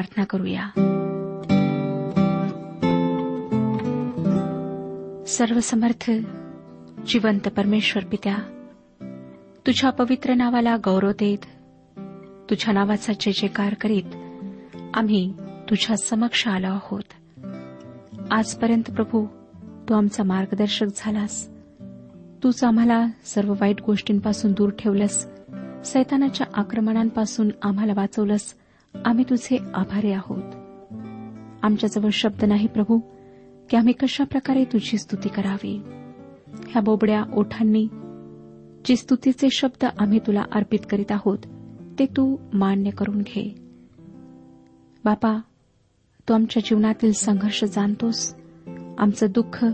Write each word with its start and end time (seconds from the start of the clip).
प्रार्थना 0.00 0.24
करूया. 0.24 0.68
सर्वसमर्थ 5.26 6.10
जिवंत 7.06 7.48
परमेश्वर 7.48 8.04
पित्या 8.04 8.36
तुझ्या 9.66 9.90
पवित्र 9.90 10.34
नावाला 10.34 10.76
गौरव 10.76 11.10
देत 11.10 11.38
तुझ्या 12.50 12.74
नावाचा 12.74 13.12
जय 13.20 13.30
जयकार 13.30 13.74
करीत 13.74 14.02
आम्ही 14.94 15.34
तुझ्या 15.70 15.96
समक्ष 15.96 16.48
आलो 16.48 16.66
आहोत. 16.66 17.02
आजपर्यंत 18.30 18.90
प्रभू 18.90 19.26
तू 19.88 19.94
आमचा 19.94 20.22
मार्गदर्शक 20.22 20.86
झालास. 20.96 21.48
तूच 22.42 22.64
आम्हाला 22.64 23.06
सर्व 23.24 23.52
वाईट 23.52 23.82
गोष्टींपासून 23.82 24.52
दूर 24.52 24.70
ठेवलंस. 24.70 25.26
सैतानाच्या 25.84 26.46
आक्रमणांपासून 26.54 27.48
आम्हाला 27.62 27.92
वाचवलंस. 27.96 28.54
आम्ही 29.04 29.24
तुझे 29.30 29.58
आभारी 29.74 30.12
आहोत. 30.12 30.42
आमच्याजवळ 31.62 32.08
शब्द 32.12 32.44
नाही 32.44 32.68
प्रभू. 32.68 33.00
की 33.70 33.76
आम्ही 33.76 33.92
कशा 33.92 34.24
प्रकारे 34.24 34.64
तुझी 34.64 34.98
स्तुती 34.98 35.28
करावी? 35.28 35.82
ह्या 36.68 36.82
बोबड्या 36.82 37.22
ओठांनी 37.34 37.88
जे 38.84 38.96
स्तुतीचे 38.96 39.48
शब्द 39.52 39.86
आम्ही 39.98 40.18
तुला 40.18 40.42
अर्पित 40.52 40.78
करीत 40.90 41.12
आहोत 41.12 41.38
ते 41.98 42.06
तू 42.06 42.36
मान्य 42.52 42.90
करून 42.90 43.18
घे. 43.18 43.54
बापा 45.04 45.38
तू 46.28 46.34
आमच्या 46.34 46.62
जीवनातील 46.66 47.12
संघर्ष 47.12 47.64
जाणतोस. 47.64 48.34
आमचं 48.98 49.26
दुःख 49.30 49.66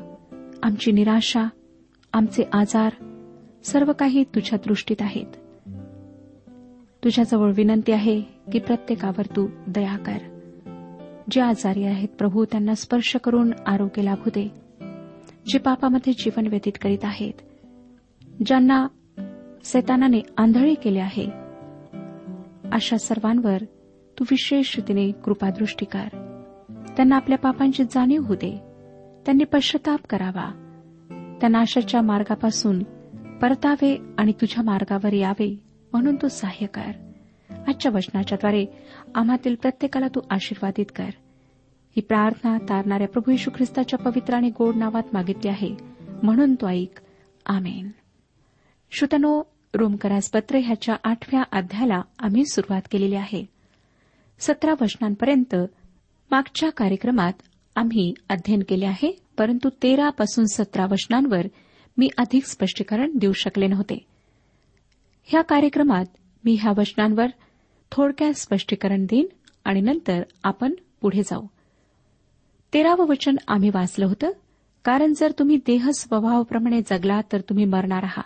आमची 0.62 0.92
निराशा 0.92 1.44
आमचे 2.12 2.44
आजार 2.52 2.92
सर्व 3.64 3.92
काही 3.92 4.24
तुझ्या 4.24 4.58
दृष्टीत 4.66 4.96
आहेत. 5.00 5.36
तुझ्याजवळ 7.04 7.52
विनंती 7.56 7.92
आहे 7.92 8.35
की 8.52 8.58
प्रत्येकावर 8.58 9.26
तू 9.26 9.48
दया 9.66 9.96
कर. 9.96 10.18
जे 11.30 11.40
आजारी 11.40 11.84
आहेत 11.84 12.08
प्रभू 12.08 12.44
त्यांना 12.44 12.74
स्पर्श 12.74 13.16
करून 13.16 13.52
आरोग्य 13.66 14.02
लाभू 14.02 14.30
दे. 14.34 14.48
जे 15.48 15.58
पापामध्ये 15.58 16.12
जीवन 16.12 16.46
व्यतीत 16.46 16.72
करीत 16.82 16.98
आहेत 17.02 17.32
ज्यांना 18.46 18.86
सैतानाने 19.64 20.20
आंधळे 20.38 20.74
केले 20.74 20.98
आहे 20.98 21.26
अशा 22.72 22.96
सर्वांवर 22.96 23.58
तू 24.18 24.24
विशेष 24.30 24.76
रीतीने 24.76 25.10
कृपादृष्टी 25.10 25.86
कर. 25.86 26.08
त्यांना 26.96 27.16
आपल्या 27.16 27.38
पापांची 27.38 27.84
जाणीव 27.84 28.22
होऊ 28.22 28.36
दे. 28.36 28.58
त्यांनी 29.26 29.44
पश्चाताप 29.44 30.00
करावा. 30.10 30.62
त्यांना 31.40 31.58
अशाच्या 31.58 32.02
मार्गापासून 32.02 32.82
परतावे 33.42 34.00
आणि 34.18 34.32
तुझ्या 34.32 34.64
मार्गावर 34.64 35.12
यावे 35.12 35.62
म्हणून 35.92 36.16
तू 36.16 36.28
सहाय्य 36.28 36.66
कर. 36.66 37.05
आजच्या 37.66 37.92
वचनाच्याद्वारे 37.94 38.66
आम्हातील 39.14 39.54
प्रत्येकाला 39.54 40.06
तू 40.08 40.20
आशीर्वादित 40.30 40.86
कर. 40.96 41.10
ही 41.96 42.00
प्रार्थना 42.00 42.58
तारणाऱ्या 42.58 43.08
प्रभू 43.08 43.30
यशू 43.30 43.50
ख्रिस्ताच्या 43.54 43.98
पवित्र 43.98 44.34
आणि 44.34 44.50
गोड 44.58 44.76
नावात 44.76 45.02
मागितली 45.12 45.48
आहे. 45.48 45.76
म्हणून 46.22 46.54
तो 46.54 46.68
ऐक. 46.68 47.00
आमेन. 47.46 47.90
श्रुतनो 48.90 49.42
रोमकरास 49.74 50.30
पत्र 50.30 50.58
ह्याच्या 50.58 50.96
आठव्या 51.04 51.42
अध्यायाला 51.52 52.02
आम्ही 52.18 52.46
सुरुवात 52.46 52.82
केलेली 52.90 53.14
आहे. 53.14 53.46
सतरा 54.38 54.74
वचनांपर्यंत 54.80 55.54
मागच्या 56.30 56.70
कार्यक्रमात 56.70 57.32
आम्ही 57.76 58.14
अध्ययन 58.28 58.62
केले 58.68 58.86
आहे 58.86 59.22
परंतु 59.38 59.68
तेरा 59.82 60.10
पासून 60.10 60.44
सतरा 60.44 60.84
वचनांवर 60.84 61.46
मी 61.98 62.08
अधिक 62.18 62.44
स्पष्टीकरण 62.44 63.10
देऊ 63.16 63.32
शकले 63.32 63.66
नव्हते. 63.66 64.06
ह्या 65.24 65.42
कार्यक्रमात 65.42 66.04
मी 66.44 66.56
ह्या 66.60 66.72
वचनांवर 66.76 67.26
थोडक्यात 67.92 68.32
स्पष्टीकरण 68.32 69.04
देईन 69.04 69.26
आणि 69.64 69.80
नंतर 69.80 70.22
आपण 70.44 70.72
पुढे 71.00 71.22
जाऊ. 71.22 71.46
तेरावं 72.72 73.06
वचन 73.06 73.36
आम्ही 73.48 73.70
वाचलं 73.74 74.06
होतं. 74.06 74.30
कारण 74.84 75.12
जर 75.16 75.32
तुम्ही 75.38 75.56
देह 75.56 75.90
स्वभावाप्रमाणे 75.90 76.80
जगला 76.80 77.20
तर 77.32 77.40
तुम्ही 77.40 77.64
मरणार 77.64 78.02
आहात. 78.02 78.22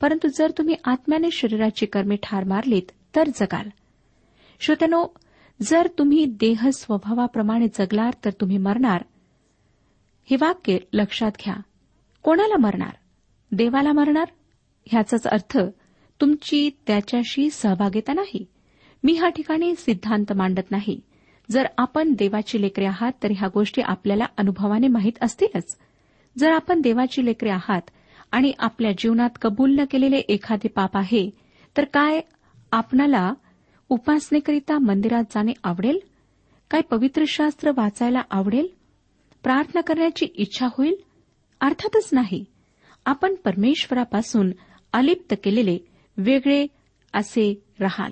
परंतु 0.00 0.28
जर 0.38 0.50
तुम्ही 0.50 0.74
आत्म्याने 0.84 1.30
शरीराची 1.30 1.86
कर्मे 1.86 2.16
ठार 2.22 2.44
मारलीत 2.44 2.82
तर 3.16 3.28
जगाल. 3.28 3.68
श्रोत्यानो 4.60 5.06
जर 5.62 5.88
तुम्ही 5.98 6.24
देह 6.24 6.68
स्वभावाप्रमाणे 6.72 7.66
जगलार 7.68 8.14
तर 8.24 8.30
तुम्ही 8.30 8.58
मरणार. 8.58 9.04
हे 10.30 10.36
वाक्य 10.40 10.78
लक्षात 10.92 11.32
घ्या. 11.44 11.54
कोणाला 12.22 12.56
मरणार? 12.56 12.96
देवाला 13.52 13.92
मरणार? 13.92 14.28
ह्याचाच 14.86 15.26
अर्थ 15.26 15.58
तुमची 16.20 16.70
त्याच्याशी 16.86 17.50
सहभागिता 17.50 18.12
नाही. 18.12 18.46
मी 19.04 19.12
ह्या 19.12 19.28
ठिकाणी 19.28 19.74
सिद्धांत 19.76 20.32
मांडत 20.32 20.70
नाही. 20.70 21.00
जर 21.50 21.66
आपण 21.78 22.12
देवाची 22.12 22.60
लेकरे 22.60 22.84
आहात 22.86 23.12
तर 23.22 23.28
ह्या 23.30 23.48
गोष्टी 23.54 23.82
आपल्याला 23.82 24.24
अनुभवाने 24.36 24.88
माहीत 24.88 25.12
असतीलच. 25.20 25.76
जर 26.38 26.50
आपण 26.52 26.80
देवाची 26.80 27.24
लेकरे 27.24 27.50
आहात 27.50 27.82
आणि 28.32 28.52
आपल्या 28.58 28.90
जीवनात 28.98 29.30
कबूल 29.42 29.78
न 29.78 29.84
केलेले 29.90 30.16
एखादे 30.16 30.68
पाप 30.68 30.96
आहे 30.96 31.30
तर 31.76 31.84
काय 31.84 32.20
आपणाला 32.72 33.32
उपासनेकरिता 33.88 34.78
मंदिरात 34.78 35.24
जाणे 35.30 35.52
आवडेल? 35.64 35.98
काय 36.70 36.80
पवित्र 36.80 37.24
शास्त्र 37.28 37.70
वाचायला 37.76 38.22
आवडेल? 38.30 38.68
प्रार्थना 39.42 39.80
करण्याची 39.80 40.26
इच्छा 40.34 40.66
होईल? 40.66 40.94
अर्थातच 41.60 42.08
नाही. 42.12 42.44
आपण 43.06 43.34
परमेश्वरापासून 43.34 44.50
अलिप्त 44.92 45.34
केलेले 45.44 45.78
वेगळे 46.16 46.66
असे 47.12 47.64
राहाल. 47.80 48.10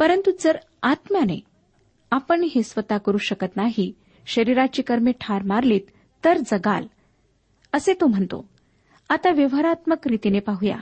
परंतु 0.00 0.30
जर 0.40 0.58
आत्म्याने 0.82 1.40
आपण 2.10 2.44
हे 2.54 2.62
स्वतः 2.62 2.98
करू 2.98 3.18
शकत 3.18 3.56
नाही 3.56 3.92
शरीराची 4.26 4.82
कर्मे 4.82 5.12
ठार 5.20 5.42
मारलीत 5.42 5.80
तर 6.24 6.38
जगाल. 6.38 6.86
असे 7.72 7.94
तो 7.94 8.06
म्हणतो. 8.06 8.48
आता 9.08 9.30
व्यवहारात्मक 9.30 10.08
रीतीने 10.08 10.38
पाहूया. 10.38 10.76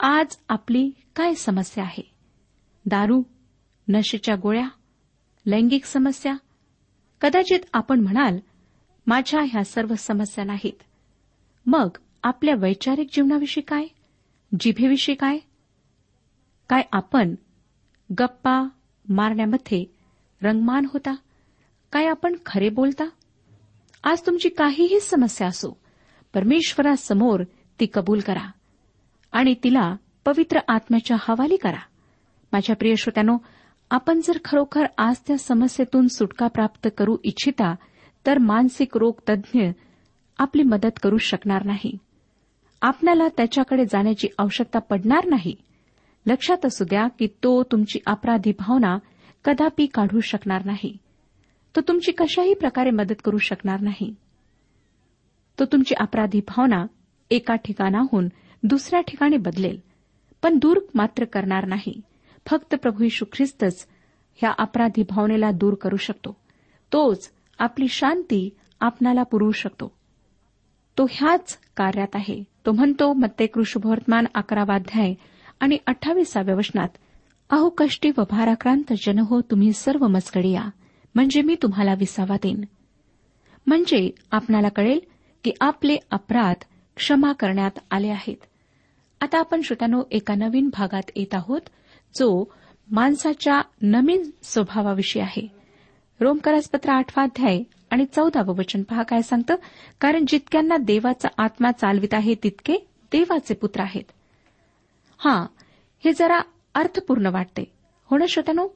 आज 0.00 0.36
आपली 0.48 0.90
काय 1.16 1.34
समस्या 1.34 1.84
आहे? 1.84 2.10
दारू 2.86 3.22
नशेच्या 3.88 4.34
गोळ्या 4.36 4.68
लैंगिक 5.46 5.84
समस्या? 5.84 6.34
कदाचित 7.20 7.60
आपण 7.72 8.00
म्हणाल 8.00 8.38
माझ्या 9.06 9.40
ह्या 9.40 9.64
सर्व 9.64 9.94
समस्या 9.94 10.44
नाहीत. 10.44 10.82
मग 11.66 11.88
आपल्या 12.22 12.54
वैचारिक 12.58 13.08
जीवनाविषयी 13.12 13.62
काय? 13.62 13.86
जिभेविषयी 14.60 15.14
काय? 15.14 15.38
काय 16.68 16.82
आपण 16.92 17.34
गप्पा 18.12 18.68
मारण्यामध्ये 19.08 19.84
रंगमान 20.42 20.86
होता. 20.92 21.14
काय 21.92 22.06
आपण 22.06 22.34
खरे 22.46 22.68
बोलता? 22.68 23.04
आज 24.04 24.26
तुमची 24.26 24.48
काहीही 24.48 25.00
समस्या 25.00 25.46
असो 25.46 25.80
परमेश्वरासमोर 26.34 27.42
ती 27.80 27.86
कबूल 27.94 28.20
करा 28.20 28.50
आणि 29.32 29.54
तिला 29.64 29.96
पवित्र 30.24 30.58
आत्म्याच्या 30.68 31.16
हवाली 31.20 31.56
करा. 31.56 31.82
माझ्या 32.52 32.76
प्रिय 32.76 32.94
श्रोत्यानो 32.94 33.36
आपण 33.90 34.20
जर 34.24 34.38
खरोखर 34.44 34.86
आज 34.98 35.16
त्या 35.26 35.38
समस्येतून 35.38 36.08
सुटका 36.08 36.46
प्राप्त 36.46 36.88
करू 36.98 37.16
इच्छिता 37.24 37.74
तर 38.26 38.38
मानसिक 38.38 38.96
रोग 38.96 39.14
तज्ज्ञ 39.28 39.68
आपली 40.38 40.62
मदत 40.62 41.02
करू 41.02 41.16
शकणार 41.16 41.64
नाही. 41.64 41.98
आपल्याला 42.82 43.28
त्याच्याकडे 43.28 43.84
जाण्याची 43.84 44.28
आवश्यकता 44.38 44.78
पडणार 44.78 45.24
नाही. 45.24 45.56
लक्षात 46.26 46.66
असू 46.66 46.84
द्या 46.84 47.08
की 47.08 47.26
तो 47.26 47.62
तुमची 47.62 47.98
अपराधी 48.06 48.52
भावना 48.58 48.98
कदापि 49.44 49.86
काढू 49.86 50.20
शकणार 50.20 50.64
नाही. 50.64 50.96
तो 51.76 51.80
तुमची 51.80 52.12
कशाही 52.12 52.54
प्रकारे 52.54 52.90
मदत 52.90 53.14
करू 53.24 53.38
शकणार 53.38 53.80
नाही. 53.80 54.14
तो 55.58 55.64
तुमची 55.64 55.94
अपराधी 55.94 56.40
भावना 56.48 56.86
एका 57.30 57.54
ठिकाणाहून 57.54 58.28
दुसऱ्या 58.62 59.00
ठिकाणी 59.00 59.36
बदलेल 59.36 59.80
पण 60.42 60.58
दूर 60.58 60.78
मात्र 60.94 61.24
करणार 61.24 61.66
नाही. 61.66 62.00
फक्त 62.46 62.74
प्रभू 62.74 63.04
यशू 63.04 63.24
ख्रिस्तच 63.32 63.86
ह्या 64.34 64.52
अपराधी 64.58 65.02
भावनेला 65.02 65.50
दूर 65.50 65.74
करू 65.74 65.96
शकतो. 65.96 66.36
तोच 66.92 67.30
आपली 67.58 67.88
शांती 67.88 68.56
आपणाला 68.80 69.22
पुरवू 69.22 69.50
शकतो. 69.50 69.96
तो 70.98 71.06
ह्याच 71.10 71.58
कार्यात 71.76 72.14
आहे. 72.14 72.44
तो 72.66 72.72
म्हणतो 72.72 73.12
मत्ते 73.12 73.46
कृषुभवर्तमान 73.46 74.24
अकरावाध्याय 74.34 75.14
आणि 75.60 75.78
अठ्ठावीसाव्या 75.86 76.54
वचनात 76.54 76.88
अहो 77.50 77.68
कष्टी 77.68 78.10
व 78.18 78.22
भाराक्रांत 78.30 78.92
जन 79.06 79.18
हो 79.18 79.40
तुम्ही 79.40 79.72
सर्व 79.72 80.06
मस्कडिया 80.06 80.60
या 80.60 80.70
म्हणजे 81.14 81.42
मी 81.42 81.56
तुम्हाला 81.62 81.94
विसावा 81.94 82.36
देईन. 82.42 82.64
म्हणजे 83.66 84.10
आपणाला 84.30 84.68
कळेल 84.68 85.00
की 85.44 85.52
आपले 85.60 85.96
अपराध 86.10 86.64
क्षमा 86.96 87.32
करण्यात 87.32 87.70
आले 87.90 88.08
आहेत. 88.08 88.36
आता 89.20 89.38
आपण 89.38 89.60
श्रोत्यानो 89.60 90.02
एका 90.10 90.34
नवीन 90.34 90.70
भागात 90.72 91.02
येत 91.16 91.34
आहोत 91.34 91.60
जो 92.18 92.52
माणसाच्या 92.90 93.62
नवीन 93.82 94.30
स्वभावाविषयी 94.42 95.22
आहे. 95.22 95.48
रोमकरासपत्र 96.20 96.90
आठवाध्याय 96.90 97.62
आणि 97.90 98.06
चौदावं 98.06 98.54
वचन 98.54 98.82
पहा 98.82 99.02
काय 99.02 99.22
सांगतं? 99.22 99.54
कारण 100.00 100.24
जितक्यांना 100.28 100.76
देवाचा 100.76 101.28
आत्मा 101.38 101.70
चालवित 101.72 102.14
आहे 102.14 102.34
तितके 102.42 102.76
देवाचे 103.12 103.54
पुत्र 103.54 103.80
आहेत. 103.80 104.10
हा 105.18 105.46
हे 106.04 106.12
जरा 106.12 106.40
अर्थपूर्ण 106.74 107.26
वाटते. 107.26 107.72
हो 108.04 108.16
ना 108.16 108.24
श्रोत्यानो? 108.28 108.68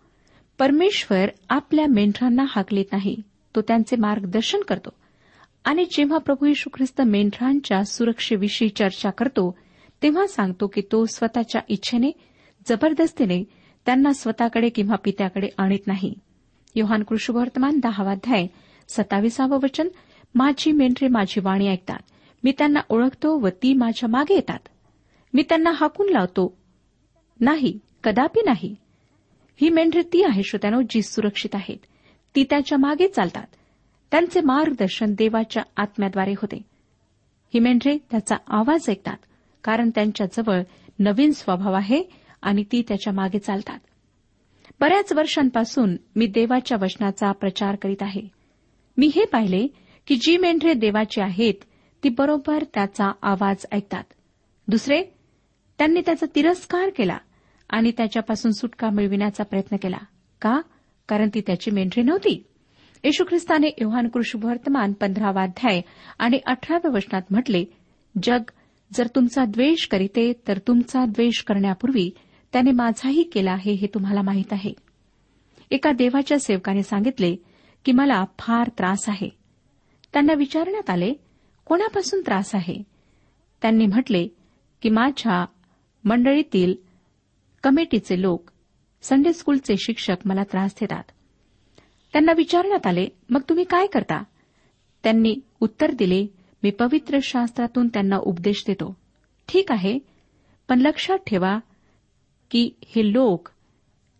परमेश्वर 0.58 1.28
आपल्या 1.50 1.86
मेंढरांना 1.86 2.44
हाकलीत 2.48 2.84
नाही. 2.92 3.16
तो 3.56 3.60
त्यांचे 3.60 3.96
मार्गदर्शन 3.96 4.60
करतो. 4.60 4.90
आणि 5.64 5.84
जेव्हा 5.84 6.18
प्रभू 6.18 6.46
यशू 6.46 6.70
ख्रिस्त 6.74 7.02
मेंढरांच्या 7.02 7.84
सुरक्षेविषयी 7.84 8.68
चर्चा 8.68 9.10
करतो 9.10 9.58
तेव्हा 10.02 10.26
सांगतो 10.26 10.66
की 10.66 10.80
तो 10.80 11.06
स्वतःच्या 11.06 11.60
इच्छेने 11.68 12.10
जबरदस्तीने 12.68 13.44
त्यांना 13.86 14.12
स्वतःकडे 14.12 14.68
किंवा 14.68 14.96
पित्याकडे 14.96 15.48
आणत 15.58 15.86
नाही. 15.86 16.14
योहान 16.74 17.02
कृष्णवर्तमान 17.02 17.78
दहावाध्याय 17.82 18.46
सत्ताविसावं 18.88 19.58
वचन 19.62 19.88
माझी 20.34 20.72
मेंढरे 20.72 21.08
माझी 21.08 21.40
वाणी 21.40 21.68
ऐकतात. 21.68 21.98
मी 22.44 22.52
त्यांना 22.58 22.80
ओळखतो 22.88 23.38
व 23.38 23.48
ती 23.48 23.74
माझ्या 23.74 24.08
मागे 24.08 24.34
येतात. 24.34 24.68
मी 25.34 25.42
त्यांना 25.42 25.70
हाकून 25.74 26.08
लावतो. 26.08 26.56
नाही 27.40 27.78
कदापि 28.04 28.40
नाही. 28.44 28.76
ही 29.60 29.68
मेंढरे 29.68 30.02
ती 30.02 30.24
आहे 30.24 30.42
श्रोत्यानो 30.42 30.80
जी 30.90 31.02
सुरक्षित 31.02 31.54
आहेत. 31.54 31.76
ती 32.34 32.44
त्याच्यामागे 32.44 33.08
चालतात. 33.08 33.46
त्यांचे 34.10 34.40
मार्गदर्शन 34.40 35.14
देवाच्या 35.14 35.62
आत्म्याद्वारे 35.76 36.32
होते. 36.32 36.56
ही 37.54 37.60
मेंढरे 37.60 37.98
त्याचा 38.10 38.36
आवाज 38.48 38.90
ऐकतात 38.90 39.16
कारण 39.64 39.90
त्यांच्याजवळ 39.94 40.62
नवीन 40.98 41.30
स्वभाव 41.30 41.72
आहे 41.72 42.02
आणि 42.42 42.64
ती 42.72 42.82
त्याच्यामागे 42.88 43.38
चालतात. 43.38 43.78
बऱ्याच 44.80 45.12
वर्षांपासून 45.12 45.96
मी 46.16 46.26
देवाच्या 46.26 46.78
वचनाचा 46.82 47.32
प्रचार 47.32 47.76
करीत 47.76 48.02
आहे. 48.02 48.22
मी 48.96 49.06
हे 49.06 49.24
पाहिले 49.24 49.66
की 50.06 50.16
जी 50.16 50.36
मेंढरे 50.36 50.74
देवाची 50.74 51.20
आहेत 51.20 51.54
ती 52.04 52.08
बरोबर 52.08 52.64
त्याचा 52.74 53.12
आवाज 53.22 53.66
ऐकतात. 53.72 54.04
दुसरे 54.68 55.02
त्यांनी 55.78 56.00
त्याचा 56.00 56.26
तिरस्कार 56.34 56.90
केला 56.96 57.18
आणि 57.70 57.92
त्याच्यापासून 57.96 58.52
सुटका 58.52 58.90
मिळविण्याचा 58.90 59.44
प्रयत्न 59.44 59.76
केला. 59.76 59.98
का? 60.42 60.60
कारण 61.08 61.28
ती 61.34 61.40
त्याची 61.40 61.70
मेंढरी 61.70 62.02
नव्हती. 62.02 62.44
येशू 63.04 63.24
ख्रिस्ताने 63.24 63.66
योहान 63.80 64.08
कृष्णवर्तमान 64.08 64.92
पंधरावाध्याय 64.92 65.80
आणि 66.18 66.38
अठराव्या 66.46 66.90
वचनात 66.94 67.22
म्हटले 67.30 67.64
जग 68.22 68.42
जर 68.92 69.06
तुमचा 69.06 69.44
द्वेष 69.44 69.86
करीते 69.86 70.32
तर 70.48 70.58
तुमचा 70.58 71.04
द्वेष 71.04 71.42
करण्यापूर्वी 71.42 72.10
त्याने 72.52 72.70
माझाही 72.70 73.22
केला 73.22 73.52
आहे 73.52 73.72
हे 73.72 73.86
तुम्हाला 73.86 74.22
माहीत 74.22 74.52
आहे. 74.52 74.72
एका 75.70 75.92
देवाच्या 75.92 76.38
सेवकाने 76.38 76.82
सांगितले 76.82 77.36
की 77.84 77.92
मला 77.92 78.24
फार 78.38 78.68
त्रास 78.68 79.08
आहे. 79.08 79.28
त्यांना 80.12 80.32
विचारण्यात 80.32 80.90
आले 80.90 81.14
कोणापासून 81.64 82.20
त्रास 82.20 82.54
आहे? 82.54 82.82
त्यांनी 83.62 83.86
म्हटले 83.86 84.28
की 84.82 84.90
माझ्या 84.90 85.44
मंडळीतील 86.04 86.74
कमिटीचे 87.62 88.22
लोक 88.22 88.50
संडे 89.02 89.32
स्कूलचे 89.32 89.74
शिक्षक 89.76 90.16
मला 90.24 90.42
त्रास 90.42 90.74
देतात. 90.80 91.02
त्यांना 92.12 92.32
विचारण्यात 92.36 92.86
आले 92.86 93.08
मग 93.30 93.40
तुम्ही 93.48 93.64
काय 93.64 93.86
करता? 93.86 94.22
त्यांनी 95.02 95.36
उत्तर 95.60 95.90
दिले 95.90 96.26
मी 96.62 96.70
पवित्र 96.70 97.18
शास्त्रातून 97.22 97.88
त्यांना 97.88 98.16
उपदेश 98.16 98.64
देतो. 98.66 98.96
ठीक 99.48 99.72
आहे 99.72 99.98
पण 100.68 100.80
लक्षात 100.80 101.18
ठेवा 101.26 101.58
की 102.50 102.70
हे 102.86 103.12
लोक 103.12 103.48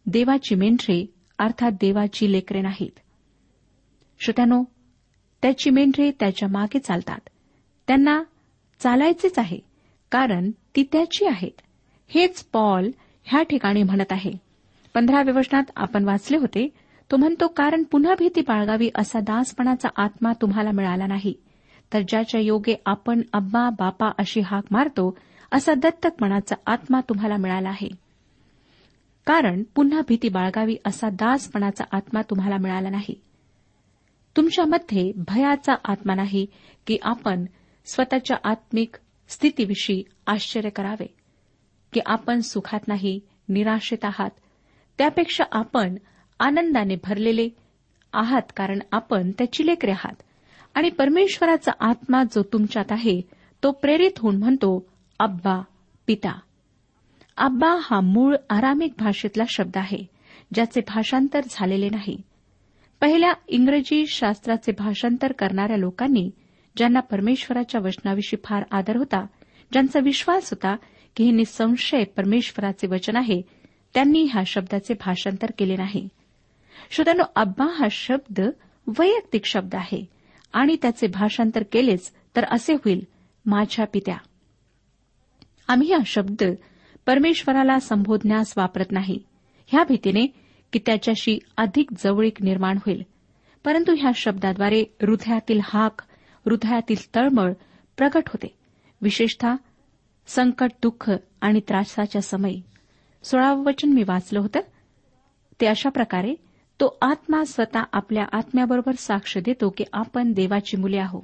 देवाची 0.07 0.55
मेंढरे 0.55 1.15
अर्थात 1.39 1.73
देवाची 1.73 2.33
लेकरे 2.33 2.61
नाहीत. 2.61 2.99
श्रोत्यानो 4.21 4.65
त्याची 5.43 5.71
मेंढरे 5.71 6.11
त्याच्यामागे 6.11 6.79
चालतात. 6.79 7.29
त्यांना 7.87 8.23
चालायचेच 8.79 9.39
आहे 9.39 9.59
कारण 10.11 10.51
ती 10.77 10.83
त्याची 10.93 11.27
आहेत. 11.27 11.61
हेच 12.09 12.45
पॉल 12.45 12.91
ह्या 13.25 13.43
ठिकाणी 13.43 13.83
म्हणत 13.83 14.13
आहे. 14.13 14.33
पंधराव्या 14.95 15.35
वचनात 15.39 15.63
आपण 15.77 16.05
वाचले 16.05 16.37
होते 16.37 16.69
तो 17.11 17.17
म्हणतो 17.17 17.47
कारण 17.47 17.83
पुन्हा 17.83 18.15
भीती 18.19 18.41
बाळगावी 18.41 18.91
असा 18.95 19.21
दासपणाचा 19.21 19.89
आत्मा 19.97 20.33
तुम्हाला 20.33 20.71
मिळाला 20.71 21.07
नाही. 21.07 21.35
तर 21.93 22.01
ज्याच्या 22.01 22.41
योगे 22.41 22.83
आपण 22.87 23.23
अब्बा 23.33 23.71
बापा 23.71 24.11
अशी 24.19 24.41
हाक 24.41 24.65
मारतो 24.71 25.19
असा 25.53 25.75
दत्तकपणाचा 25.75 26.55
आत्मा 26.67 27.01
तुम्हाला 27.01 27.37
मिळाला 27.37 27.69
आहे. 27.69 27.89
कारण 29.27 29.63
पुन्हा 29.75 30.01
भीती 30.09 30.29
बाळगावी 30.29 30.77
असा 30.87 31.09
दासपणाचा 31.09 31.85
आत्मा 31.93 32.23
तुम्हाला 32.23 32.57
मिळाला 32.57 32.91
नाही. 32.91 33.21
तुमच्यामध्ये 34.37 35.13
भयाचा 35.17 35.75
आत्मा 35.85 36.15
नाही 36.15 36.47
की 36.87 36.99
आपण 37.03 37.45
स्वतःच्या 37.87 38.37
आत्मिक 38.45 38.97
स्थितीविषयी 39.29 40.03
आश्चर्य 40.27 40.71
करावे. 40.71 41.18
की 41.93 42.01
आपण 42.07 42.41
सुखात 42.41 42.89
नाही 42.89 43.21
निराशेत 43.49 44.05
आहात. 44.05 44.31
त्यापेक्षा 44.99 45.45
आपण 45.53 45.97
आनंदाने 46.41 46.97
भरलेले 47.05 47.49
आहात 48.13 48.53
कारण 48.57 48.79
आपण 48.93 49.31
त्याची 49.31 49.67
लेकरे 49.67 49.91
आहात. 49.91 50.23
आणि 50.75 50.91
परमेश्वराचा 50.91 51.73
आत्मा 51.81 52.23
जो 52.25 52.43
तुमच्यात 52.43 52.93
आहे 52.93 53.21
तो 53.63 53.71
प्रेरित 53.71 54.19
होऊन 54.19 54.37
म्हणतो 54.37 54.87
अब्बा 55.19 55.63
पिता. 56.07 56.39
अब्बा 57.37 57.79
हा 57.83 58.01
मूळ 58.01 58.37
आरामिक 58.51 58.93
भाषेतला 58.99 59.45
शब्द 59.49 59.77
आहे 59.77 60.05
ज्याचे 60.55 60.81
भाषांतर 60.81 61.41
झालेले 61.51 61.89
नाही. 61.89 62.23
पहिल्या 63.01 63.33
इंग्रजी 63.49 64.05
शास्त्राचे 64.07 64.73
भाषांतर 64.79 65.33
करणाऱ्या 65.33 65.77
लोकांनी 65.77 66.31
ज्यांना 66.77 67.01
परमेश्वराच्या 67.01 67.81
वचनाविषयी 67.85 68.39
फार 68.45 68.63
आदर 68.71 68.97
होता 68.97 69.27
ज्यांचा 69.73 70.01
विश्वास 70.01 70.53
होता 70.53 70.77
की 71.19 71.25
हे 71.25 71.31
निसंशय 71.31 72.05
परमेश्वराचे 72.05 72.87
वचन 72.87 73.17
आहे 73.17 73.43
त्यांनी 73.95 74.23
ह्या 74.23 74.43
शब्दाचे 74.47 74.95
भाषांतर 74.95 75.51
केले 75.59 75.77
नाही. 75.77 76.09
श्रोत्यानो 76.91 77.23
अब्बा 77.37 77.65
हा 77.65 77.87
शब्द 77.91 78.41
वैयक्तिक 78.99 79.45
शब्द 79.45 79.75
आहे 79.75 80.05
आणि 80.53 80.77
त्याचे 80.83 81.07
भाषांतर 81.07 81.63
केलेच 81.73 82.13
तर 82.37 82.45
असे 82.45 82.75
होईल 82.75 83.05
माझ्या 83.47 83.87
पित्या. 83.87 84.17
आम्ही 85.69 85.93
हा 85.93 86.03
शब्द 86.07 86.45
परमेश्वराला 87.07 87.81
संबोधण्यास 87.81 88.55
वापरत 88.57 88.87
नाही. 88.91 89.19
ह्या 89.67 89.85
भीतीने 89.89 90.27
की 90.73 90.79
त्याच्याशी 90.87 91.39
अधिक 91.57 91.91
जवळीक 92.05 92.43
निर्माण 92.43 92.77
होईल. 92.77 93.03
परंतु 93.65 93.95
ह्या 93.99 94.11
शब्दाद्वारे 94.15 94.81
हृदयातील 94.81 95.61
हाक 95.65 96.03
हृदयातील 96.47 97.15
तळमळ 97.15 97.53
प्रकट 97.97 98.23
होते. 98.27 98.57
विशेषतः 99.03 99.55
संकट 100.29 100.71
दुःख 100.83 101.11
आणि 101.41 101.61
त्रासाच्या 101.61 102.23
समयी. 102.23 102.63
सोळावं 103.23 103.65
वचन 103.65 103.89
मी 103.89 104.03
वाचलं 104.03 104.41
होतं. 104.41 104.61
ते 105.61 105.67
अशा 105.67 105.89
प्रकारे 105.89 106.35
तो 106.81 106.99
आत्मा 107.03 107.45
स्वतः 107.45 107.83
आपल्या 107.93 108.25
आत्म्याबरोबर 108.33 108.93
साक्ष 108.93 109.39
देतो 109.39 109.75
की 109.77 109.85
आपण 109.93 110.33
देवाची 110.33 110.77
मुले 110.77 110.99
आहो 110.99 111.21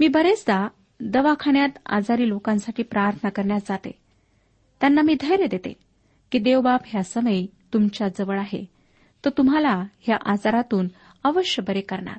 मी 0.00 0.08
बरेचदा 0.08 0.68
दवाखान्यात 1.00 1.68
आजारी 1.86 2.28
लोकांसाठी 2.28 2.82
प्रार्थना 2.82 3.30
करण्यात 3.30 3.60
जाते. 3.68 3.90
त्यांना 4.80 5.02
मी 5.02 5.14
धैर्य 5.20 5.46
देते 5.46 5.74
की 6.32 6.38
देवबाप 6.38 6.80
ह्या 6.84 7.02
समयी 7.02 7.46
तुमच्या 7.72 8.08
जवळ 8.08 8.38
आहे. 8.38 8.64
तो 9.24 9.30
तुम्हाला 9.30 9.84
ह्या 10.00 10.16
आजारातून 10.24 10.88
अवश्य 11.24 11.62
बरे 11.62 11.80
करणार. 11.80 12.18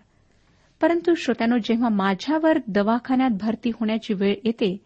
परंतु 0.81 1.15
श्रोत्यानो 1.15 1.57
जेव्हा 1.57 1.89
माझ्यावर 1.89 2.57
दवाखान्यात 2.67 3.29
भरती 3.29 3.69
होण्याची 3.69 4.13
वेळ 4.13 4.35
येते 4.43 4.77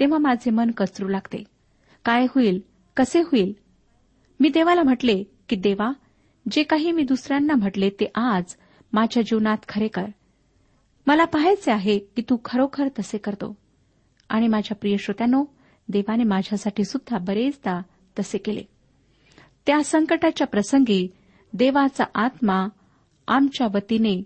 तेव्हा 0.00 0.18
माझे 0.18 0.50
मन 0.50 0.70
कचरू 0.70 1.08
लागते. 1.08 1.44
काय 2.04 2.24
होईल? 2.24 2.60
कसे 2.96 3.20
होईल? 3.20 3.52
मी 4.40 4.48
देवाला 4.48 4.82
म्हटले 4.82 5.24
की 5.48 5.56
देवा 5.56 5.92
जे 6.50 6.62
काही 6.62 6.92
मी 6.92 7.02
दुसऱ्यांना 7.02 7.54
म्हटले 7.54 7.90
ते 7.90 8.10
आज 8.14 8.44
माझ्या 8.92 9.22
जीवनात 9.22 9.58
खरे 9.68 9.88
कर 9.88 10.06
मला 11.06 11.24
पाहायचे 11.24 11.72
आहे 11.72 11.98
की 11.98 12.22
तू 12.30 12.36
खरोखर 12.44 12.88
तसे 12.88 13.18
करतो. 13.18 13.56
आणि 14.28 14.48
माझ्या 14.48 14.76
प्रिय 14.76 14.96
श्रोत्यानो 14.96 15.44
देवाने 15.88 16.24
माझ्यासाठी 16.24 16.84
सुद्धा 16.84 17.18
बरेचदा 17.18 17.82
तसे 18.18 18.38
केले. 18.38 18.62
त्या 19.66 19.84
संकटाच्या 19.84 20.46
प्रसंगी 20.46 21.08
देवाचा 21.52 22.04
आत्मा 22.14 22.68
आमच्या 23.28 23.66
वतीने 23.74 24.24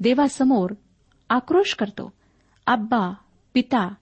देवासमोर 0.00 0.70
आक्रोश 1.28 1.74
करतो. 1.74 2.12
अब्बा 2.66 3.14
पिता 3.54 3.94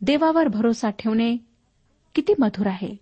देवावर 0.00 0.48
भरोसा 0.48 0.90
ठेवणे 0.90 1.36
किती 2.14 2.34
मधुर 2.38 2.66
आहे. 2.66 2.96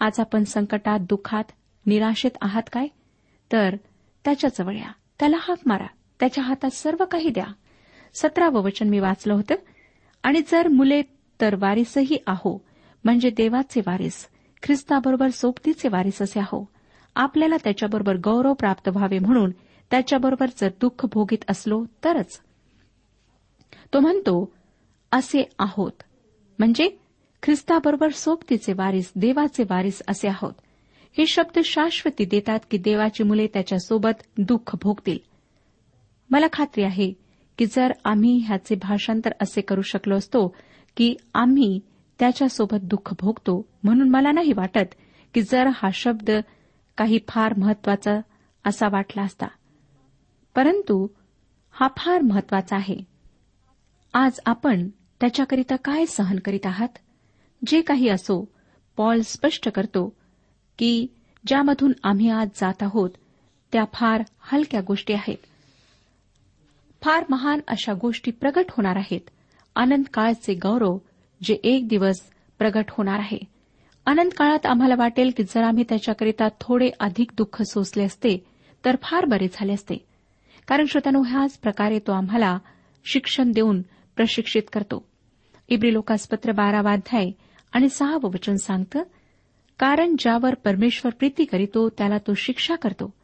आज 0.00 0.20
आपण 0.20 0.44
संकटात 0.44 1.00
दुःखात 1.00 1.44
निराशेत 1.86 2.30
आहात 2.42 2.62
काय? 2.72 2.86
तर 3.52 3.76
त्याच्याजवळ 4.24 4.76
या. 4.76 4.92
त्याला 5.18 5.36
हाक 5.40 5.58
मारा. 5.66 5.86
त्याच्या 6.20 6.44
हातात 6.44 6.70
सर्व 6.70 7.04
काही 7.04 7.30
द्या. 7.30 7.46
सतरावं 8.14 8.62
वचन 8.62 8.88
मी 8.88 8.98
वाचलं 8.98 9.34
होतं. 9.34 9.54
आणि 10.22 10.40
जर 10.50 10.68
मुले 10.68 11.02
तर 11.40 11.54
वारीसही 11.54 12.18
आहो. 12.26 12.64
म्हणजे 13.04 13.30
देवाचे 13.30 13.80
वारीस 13.80 14.28
ख्रिस्ताबरोबर 14.62 15.28
सोबतीचे 15.28 15.88
वारीस 15.88 16.22
असे 16.22 16.40
आहो. 16.40 16.68
आपल्याला 17.14 17.56
त्याच्याबरोबर 17.64 18.16
गौरव 18.16 18.52
प्राप्त 18.52 18.88
व्हावे 18.88 19.18
म्हणून 19.18 19.50
त्याच्याबरोबर 19.90 20.46
जर 20.56 20.68
दुःख 20.80 21.06
भोगीत 21.06 21.38
असलो 21.48 21.84
तरच. 22.04 22.40
तो 23.94 24.00
म्हणतो 24.00 24.52
असे 25.12 25.48
आहोत. 25.58 25.92
म्हणजे 26.58 26.96
ख्रिस्ताबरोबर 27.42 28.08
सोबतीचे 28.08 28.72
वारीस 28.72 29.12
देवाचे 29.16 29.62
वारीस 29.62 30.02
असे 30.08 30.28
आहोत. 30.28 30.52
हे 31.18 31.26
शब्द 31.26 31.58
शाश्वती 31.64 32.24
देतात 32.24 32.58
की 32.70 32.78
देवाची 32.78 33.22
मुले 33.22 33.46
त्याच्यासोबत 33.46 34.22
दुःख 34.38 34.76
भोगतील. 34.82 35.18
मला 36.30 36.46
खात्री 36.52 36.82
आहे 36.82 37.12
की 37.58 37.66
जर 37.66 37.92
आम्ही 38.04 38.36
ह्याचे 38.36 38.74
भाषांतर 38.74 39.30
असे 39.40 39.60
करू 39.60 39.82
शकलो 39.82 40.16
असतो 40.16 40.56
की 40.96 41.14
आम्ही 41.34 41.80
त्याच्यासोबत 42.18 42.76
दुःख 42.82 43.14
भोगतो 43.20 43.68
म्हणून 43.82 44.08
मला 44.08 44.32
नाही 44.32 44.52
वाटत 44.52 44.94
की 45.34 45.42
जर 45.42 45.66
हा 45.66 45.88
शब्द 45.94 46.30
काही 46.96 47.18
फार 47.28 47.54
महत्त्वाचा 47.56 48.20
असा 48.64 48.88
वाटला 48.92 49.22
असता. 49.22 49.46
परंतु 50.54 51.06
हा 51.70 51.88
फार 51.96 52.22
महत्त्वाचा 52.22 52.76
आहे. 52.76 52.96
आज 54.14 54.40
आपण 54.46 54.88
त्याच्याकरिता 55.20 55.76
काय 55.76 56.06
सहन 56.06 56.38
करीत 56.38 56.66
आहात? 56.66 56.88
जे 57.66 57.80
काही 57.80 58.08
असो 58.08 58.48
पॉल 58.96 59.20
स्पष्ट 59.20 59.68
करतो 59.68 60.16
की 60.78 61.06
ज्यामधून 61.46 61.92
आम्ही 62.02 62.30
आज 62.30 62.48
जात 62.54 62.82
आहोत 62.82 63.10
त्या 63.72 63.84
फार 63.94 64.22
हलक्या 64.40 64.80
गोष्टी 64.80 65.12
आहेत. 65.12 65.36
फार 67.02 67.24
महान 67.30 67.60
अशा 67.68 67.92
गोष्टी 67.94 68.30
प्रगट 68.30 68.64
होणार 68.68 68.96
आहेत. 68.96 69.20
अनंत 69.74 70.04
काळचे 70.14 70.54
गौरव 70.54 70.98
जे 71.42 71.54
एक 71.64 71.88
दिवस 71.88 72.20
प्रगट 72.58 72.84
होणार 72.90 73.18
आहे. 73.18 73.38
अनंत 74.06 74.30
काळात 74.36 74.66
आम्हाला 74.66 74.94
वाटेल 74.98 75.30
की 75.36 75.42
जर 75.42 75.62
आम्ही 75.62 75.84
त्याच्याकरिता 75.88 76.48
थोडे 76.60 76.90
अधिक 77.00 77.30
दुःख 77.36 77.62
सोसले 77.62 78.04
असते 78.04 78.46
तर 78.84 78.96
फार 79.02 79.24
बरे 79.24 79.46
झाले 79.52 79.72
असते. 79.72 79.94
कारण 80.68 80.86
श्रोत्यानो 80.86 81.22
ह्याच 81.22 81.58
प्रकारे 81.58 81.98
तो 81.98 82.12
आम्हाला 82.12 82.58
शिक्षण 83.04 83.52
देऊन 83.52 83.82
प्रशिक्षित 84.16 84.62
करतो. 84.72 85.07
इब्री 85.68 85.92
लोकासपत्र 85.92 86.52
बारावाध्याय 86.52 87.30
आणि 87.72 87.88
सहावं 87.88 88.30
वचन 88.30 88.56
सांगतं 88.56 89.02
कारण 89.78 90.16
ज्यावर 90.18 90.54
परमेश्वर 90.54 91.12
प्रीती 91.18 91.44
करीतो 91.44 91.88
त्याला 91.88 92.18
तो 92.18 92.34
शिक्षा 92.34 92.76
करतो 92.76 93.14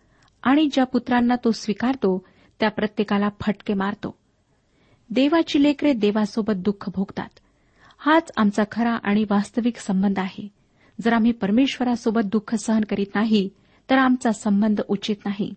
आणि 0.42 0.68
ज्या 0.72 0.84
पुत्रांना 0.84 1.34
तो 1.44 1.50
स्वीकारतो 1.50 2.26
त्या 2.60 2.70
प्रत्येकाला 2.70 3.28
फटके 3.40 3.74
मारतो. 3.74 4.18
देवाची 5.10 5.62
लेकरे 5.62 5.92
देवासोबत 5.92 6.52
दुःख 6.56 6.90
भोगतात. 6.94 7.28
हाच 7.98 8.30
आमचा 8.36 8.64
खरा 8.72 8.98
आणि 9.02 9.24
वास्तविक 9.30 9.76
संबंध 9.76 10.18
आहे. 10.18 10.48
जर 11.00 11.12
आम्ही 11.12 11.32
परमेश्वरासोबत 11.32 12.20
दुःख 12.24 12.54
सहन 12.54 12.80
करीत 12.80 13.06
नाही 13.14 13.48
तर 13.90 13.98
आमचा 13.98 14.32
संबंध 14.32 14.80
उचित 14.88 15.16
नाही. 15.24 15.54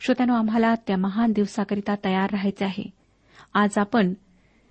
श्रोत्यानो 0.00 0.34
आम्हाला 0.34 0.74
त्या 0.74 0.96
महान 0.96 1.32
दिवसाकरिता 1.32 1.94
तयार 2.04 2.30
राहायचे 2.30 2.64
आहे. 2.64 2.90
आज 3.54 3.78
आपण 3.78 4.14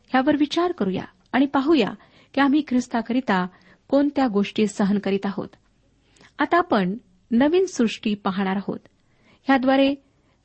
ह्यावर 0.08 0.36
विचार 0.36 0.72
करूया. 0.72 1.06
आणि 1.36 1.46
पाहूया 1.46 1.89
की 2.34 2.42
आम्ही 2.42 2.62
ख्रिस्ताकरिता 2.68 3.48
कोणत्या 3.88 4.27
गोष्टी 4.27 4.68
सहन 4.68 5.00
करीत 5.00 5.25
आहोत. 5.25 5.48
आता 6.39 6.58
आपण 6.58 6.98
नवीन 7.32 7.65
सृष्टी 7.65 8.13
पाहणार 8.13 8.56
आहोत. 8.56 8.80
ह्याद्वारे 9.44 9.96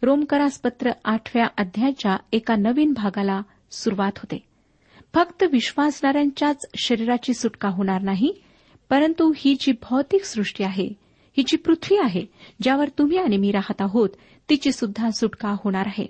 रोमकरासपत्र 0.03 0.91
आठव्या 1.05 1.47
अध्यायाच्या 1.59 2.17
एका 2.33 2.57
नवीन 2.57 2.93
भागाला 2.93 3.43
सुरुवात 3.71 4.13
होते. 4.17 4.51
फक्त 5.15 5.45
विश्वासणाऱ्यांच्याच 5.53 6.67
शरीराची 6.75 7.35
सुटका 7.35 7.69
होणार 7.69 8.03
नाही 8.03 8.33
परंतु 8.91 9.33
ही 9.37 9.57
जी 9.61 9.73
भौतिक 9.73 10.25
सृष्टी 10.25 10.65
आहे 10.65 10.89
ही 11.37 11.43
जी 11.47 11.57
पृथ्वी 11.57 11.99
आहे 11.99 12.27
ज्यावर 12.63 12.89
तुम्ही 12.89 13.19
आणि 13.19 13.37
मी 13.37 13.51
राहत 13.51 13.83
आहोत 13.83 14.09
तिची 14.49 14.73
सुद्धा 14.73 15.11
सुटका 15.11 15.57
होणार 15.65 15.87
आहे. 15.87 16.07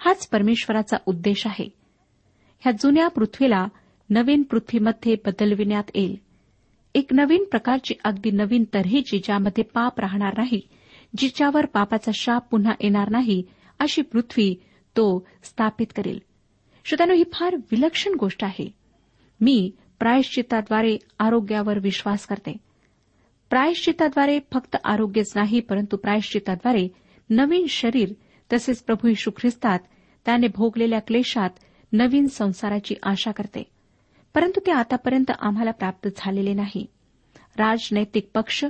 हाच 0.00 0.28
परमेश्वराचा 0.28 0.96
उद्देश 1.06 1.46
आहे. 1.46 1.68
ह्या 2.60 2.72
जुन्या 2.72 3.08
पृथ्वीला 3.08 3.66
नवीन 4.10 4.42
पृथ्वीमध्ये 4.42 5.16
बदलविण्यात 5.26 5.90
येईल. 5.94 6.16
एक 6.94 7.12
नवीन 7.12 7.44
प्रकारची 7.44 7.94
अगदी 8.04 8.30
नवीन 8.30 8.64
तऱ्हेची 8.74 9.18
ज्यामध्ये 9.18 9.64
पाप 9.64 10.00
राहणार 10.00 10.34
नाही 10.38 10.60
जिच्यावर 11.16 11.66
पापाचा 11.66 12.10
शाप 12.14 12.48
पुन्हा 12.50 12.72
येणार 12.80 13.08
नाही 13.10 13.42
अशी 13.78 14.02
पृथ्वी 14.02 14.54
तो 14.96 15.26
स्थापित 15.42 15.86
करेल. 15.96 16.18
श्रोत्यानो 16.84 17.14
ही 17.14 17.24
फार 17.32 17.56
विलक्षण 17.56 18.14
गोष्ट 18.14 18.44
आहे. 18.44 18.74
मी 19.40 19.70
प्रायश्चिताद्वारे 19.98 20.96
आरोग्यावर 21.18 21.78
विश्वास 21.78 22.26
करते. 22.26 22.56
प्रायश्चिताद्वारे 23.50 24.38
फक्त 24.52 24.76
आरोग्यच 24.84 25.32
नाही 25.36 25.60
परंतु 25.60 25.96
प्रायश्चिताद्वारे 25.96 26.88
नवीन 27.30 27.66
शरीर 27.68 28.12
तसेच 28.52 28.82
प्रभू 28.82 29.08
यशू 29.08 29.30
ख्रिस्तात 29.36 29.78
त्याने 30.24 30.46
भोगलेल्या 30.54 30.98
क्लेशात 30.98 31.50
नवीन 31.92 32.26
संसाराची 32.26 32.94
आशा 33.02 33.30
करते. 33.30 33.62
परंतु 34.34 34.60
ते 34.66 34.70
आतापर्यंत 34.70 35.30
आम्हाला 35.40 35.70
प्राप्त 35.70 36.08
झालेले 36.16 36.52
नाही. 36.52 36.86
राजनैतिक 37.58 38.30
पक्ष 38.34 38.64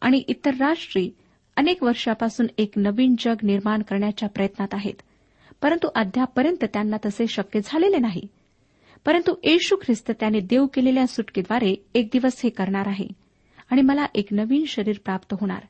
आणि 0.00 0.22
इतर 0.28 0.54
राष्ट्री 0.54 1.10
अनेक 1.56 1.82
वर्षापासून 1.82 2.46
एक 2.58 2.72
नवीन 2.76 3.14
जग 3.18 3.34
निर्माण 3.42 3.82
करण्याच्या 3.82 4.28
प्रयत्नात 4.28 4.68
आहेत. 4.72 4.94
परंतु 5.62 5.88
अद्यापपर्यंत 5.94 6.64
त्यांना 6.64 6.96
तसे 7.06 7.26
शक्य 7.26 7.60
झालेले 7.64 7.98
नाही. 7.98 8.22
परंतु 9.04 9.34
येशू 9.44 9.76
ख्रिस्त 9.76 10.10
त्याने 10.20 10.40
देव 10.40 10.66
केलेल्या 10.66 11.06
सुटकेद्वारे 11.06 11.74
एक 11.94 12.08
दिवस 12.12 12.40
हे 12.44 12.50
करणार 12.50 12.86
आहे 12.86 13.06
आणि 13.70 13.82
मला 13.82 14.06
एक 14.14 14.26
नवीन 14.30 14.64
शरीर 14.64 14.96
प्राप्त 15.04 15.34
होणार. 15.40 15.60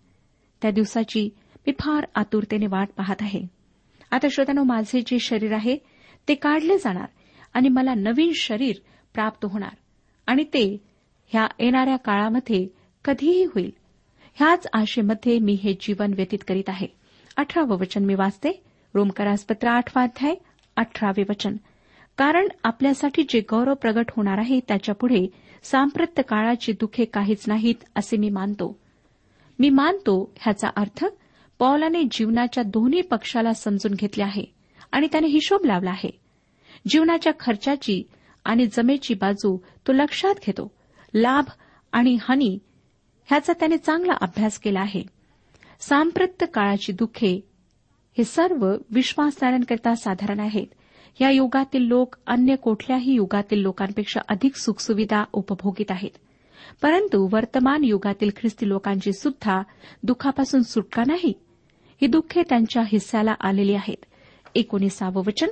त्या 0.62 0.70
दिवसाची 0.70 1.30
मी 1.66 1.72
फार 1.72 2.06
आतुरतेने 2.14 2.66
वाट 2.66 2.88
पाहत 2.96 3.16
आहे. 3.20 3.46
आता 4.10 4.26
श्रोत्यानो 4.30 4.62
माझे 4.62 5.00
जे 5.00 5.18
शरीर 5.18 5.52
आहे 5.52 5.76
ते 6.28 6.34
काढले 6.34 6.78
जाणार 6.78 7.06
आणि 7.54 7.68
मला 7.68 7.94
नवीन 7.94 8.32
शरीर 8.34 8.76
प्राप्त 9.14 9.44
होणार. 9.44 9.76
आणि 10.26 10.44
ते 10.44 10.82
ह्या 11.26 11.46
येणाऱ्या 11.58 11.96
काळामध्ये 11.96 12.68
कधीही 13.04 13.44
होईल. 13.44 13.70
ह्याच 14.34 14.66
आशेमध्ये 14.72 15.38
मी 15.38 15.52
हे 15.52 15.74
जीवन 15.80 16.12
व्यतीत 16.16 16.38
करीत 16.48 16.68
आहे. 16.68 16.86
अठरावं 17.36 17.78
वचन 17.78 18.04
मी 18.04 18.14
वाचते. 18.14 18.62
रोमकरासपत्र 18.94 19.68
आठवा 19.68 20.02
अध्याय 20.02 20.34
अठरावे 20.76 21.22
वचन. 21.28 21.56
कारण 22.18 22.48
आपल्यासाठी 22.64 23.22
जे 23.22 23.40
गौरव 23.50 23.74
प्रगट 23.74 24.06
होणार 24.16 24.38
आहे 24.38 24.60
त्याच्यापुढे 24.68 25.26
सांप्रत्य 25.62 26.22
काळाची 26.22 26.72
दुःखे 26.72 27.04
काहीच 27.04 27.44
नाहीत 27.46 27.74
असे 27.96 28.16
मी 28.16 28.30
मानतो. 28.30 28.78
मी 29.58 29.70
मानतो 29.70 30.32
ह्याचा 30.36 30.68
अर्थ 30.76 31.04
पौलाने 31.58 32.02
जीवनाच्या 32.10 32.62
दोन्ही 32.62 33.00
पक्षाला 33.00 33.52
समजून 33.52 33.94
घेतले 33.94 34.22
आहे 34.22 34.44
आणि 34.92 35.06
त्याने 35.12 35.26
हिशोब 35.26 35.64
लावला 35.64 35.90
आहे. 35.90 36.20
जीवनाच्या 36.88 37.32
खर्चाची 37.40 38.02
आणि 38.44 38.66
जमेची 38.66 39.14
बाजू 39.14 39.56
तो 39.56 39.92
लक्षात 39.92 40.34
घेतो. 40.46 40.70
लाभ 41.14 41.44
आणि 41.92 42.18
हानी 42.22 42.58
ह्याचा 43.26 43.52
त्याने 43.52 43.76
चांगला 43.76 44.12
अभ्यास 44.20 44.58
केला 44.58 44.80
आहे. 44.80 45.02
सांप्रत्य 45.80 46.46
काळाची 46.46 46.92
दुःखे 46.92 47.48
हे 48.18 48.24
सर्व 48.24 48.74
विश्वासणाऱ्यांकरिता 48.90 49.94
साधारण 49.94 50.40
आहेत. 50.40 50.66
या 51.20 51.30
युगातील 51.30 51.82
लोक 51.82 52.16
अन्य 52.26 52.56
कुठल्याही 52.56 53.12
युगातील 53.12 53.58
लोकांपेक्षा 53.58 54.20
अधिक 54.28 54.56
सुखसुविधा 54.56 55.24
उपभोगीत 55.32 55.90
आहेत. 55.90 56.10
परंतु 56.82 57.28
वर्तमान 57.32 57.84
युगातील 57.84 58.30
ख्रिस्ती 58.36 58.68
लोकांची 58.68 59.12
सुद्धा 59.12 59.62
दुःखापासून 60.02 60.62
सुटका 60.62 61.02
नाही. 61.06 61.32
ही 62.00 62.06
दुःखे 62.06 62.42
त्यांच्या 62.48 62.82
हिस्साला 62.86 63.34
आलेली 63.40 63.74
आहेत. 63.74 64.04
एकोणीसावं 64.54 65.22
वचन 65.26 65.46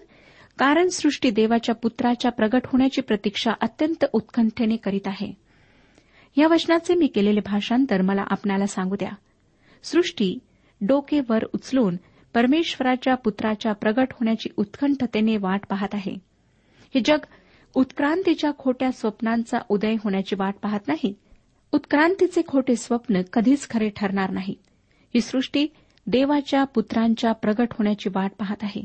कारण 0.59 0.89
सृष्टी 0.89 1.31
देवाच्या 1.31 1.75
पुत्राच्या 1.75 2.31
प्रगट 2.31 2.61
होण्याची 2.65 3.01
प्रतीक्षा 3.01 3.53
अत्यंत 3.61 4.05
उत्कंठेने 4.13 4.77
करीत 4.77 5.07
आहे. 5.07 5.33
या 6.37 6.49
वचनाचे 6.49 6.95
मी 6.95 7.07
केलेले 7.07 7.41
भाषांतर 7.41 8.03
मला 8.03 8.25
आपणाला 8.27 8.67
सांगू 8.67 8.95
द्या. 8.95 9.11
सृष्टी 9.83 10.39
डोके 10.81 11.21
वर 11.29 11.45
उचलून 11.55 11.97
परमेश्वराच्या 12.35 13.15
पुत्राच्या 13.15 13.73
प्रगट 13.73 14.07
होण्याची 14.13 14.49
उत्कंठतेने 14.57 15.37
वाट 15.37 15.61
पाहत 15.69 15.89
आहे. 15.93 16.15
हे 16.95 17.01
जग 17.05 17.19
उत्क्रांतीच्या 17.75 18.51
खोट्या 18.59 18.93
स्वप्नांचा 18.93 19.59
उदय 19.69 19.95
होण्याची 19.95 20.37
वाट 20.39 20.55
पाहत 20.63 20.81
नाही. 20.89 21.15
उत्क्रांतीचे 21.73 22.43
खोटे 22.47 22.77
स्वप्न 22.77 23.23
कधीच 23.33 23.69
खरे 23.71 23.89
ठरणार 23.89 24.31
नाही. 24.31 24.55
ही 25.15 25.21
सृष्टी 25.21 25.67
देवाच्या 26.07 26.65
पुत्रांच्या 26.65 27.33
प्रगट 27.33 27.69
होण्याची 27.73 28.11
वाट 28.15 28.33
पाहत 28.39 28.57
आहे. 28.63 28.83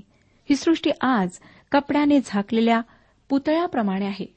ही 0.49 0.55
सृष्टी 0.55 0.91
आज 1.01 1.29
कपड्याने 1.71 2.19
झाकलेल्या 2.25 2.81
पुतळ्याप्रमाणे 3.29 4.05
आहे. 4.05 4.35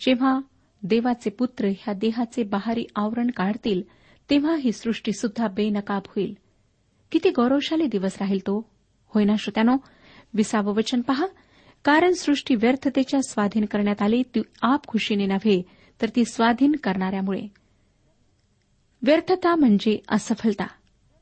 जेव्हा 0.00 0.40
देवाचे 0.82 1.30
पुत्र 1.30 1.66
ह्या 1.66 1.94
देहाचे 1.94 2.42
बाहेरी 2.42 2.84
आवरण 2.96 3.30
काढतील 3.30 3.82
तेव्हा 4.30 4.56
ही 4.56 4.72
सृष्टी 4.72 5.12
सुद्धा 5.12 5.48
बेनकाब 5.48 6.02
होईल. 6.06 6.34
किती 7.12 7.30
गौरवशाली 7.30 7.86
दिवस 7.86 8.16
राहील 8.20 8.40
तो? 8.40 8.70
होय 9.06 9.24
ना 9.24 9.36
श्रोत्यानो? 9.38 9.76
विसावं 10.34 10.74
वचन 10.74 11.00
पहा. 11.00 11.26
कारण 11.84 12.12
सृष्टी 12.12 12.54
व्यर्थतेच्या 12.54 13.20
स्वाधीन 13.22 13.64
करण्यात 13.64 14.02
आली 14.02 14.22
ती 14.22 14.40
आप 14.62 14.86
खुशीने 14.86 15.26
नव्हे 15.26 15.62
तर 16.02 16.08
ती 16.16 16.24
स्वाधीन 16.24 16.72
करणाऱ्यामुळे. 16.72 17.42
व्यर्थता 19.02 19.54
म्हणजे 19.54 19.98
असफलता 20.08 20.66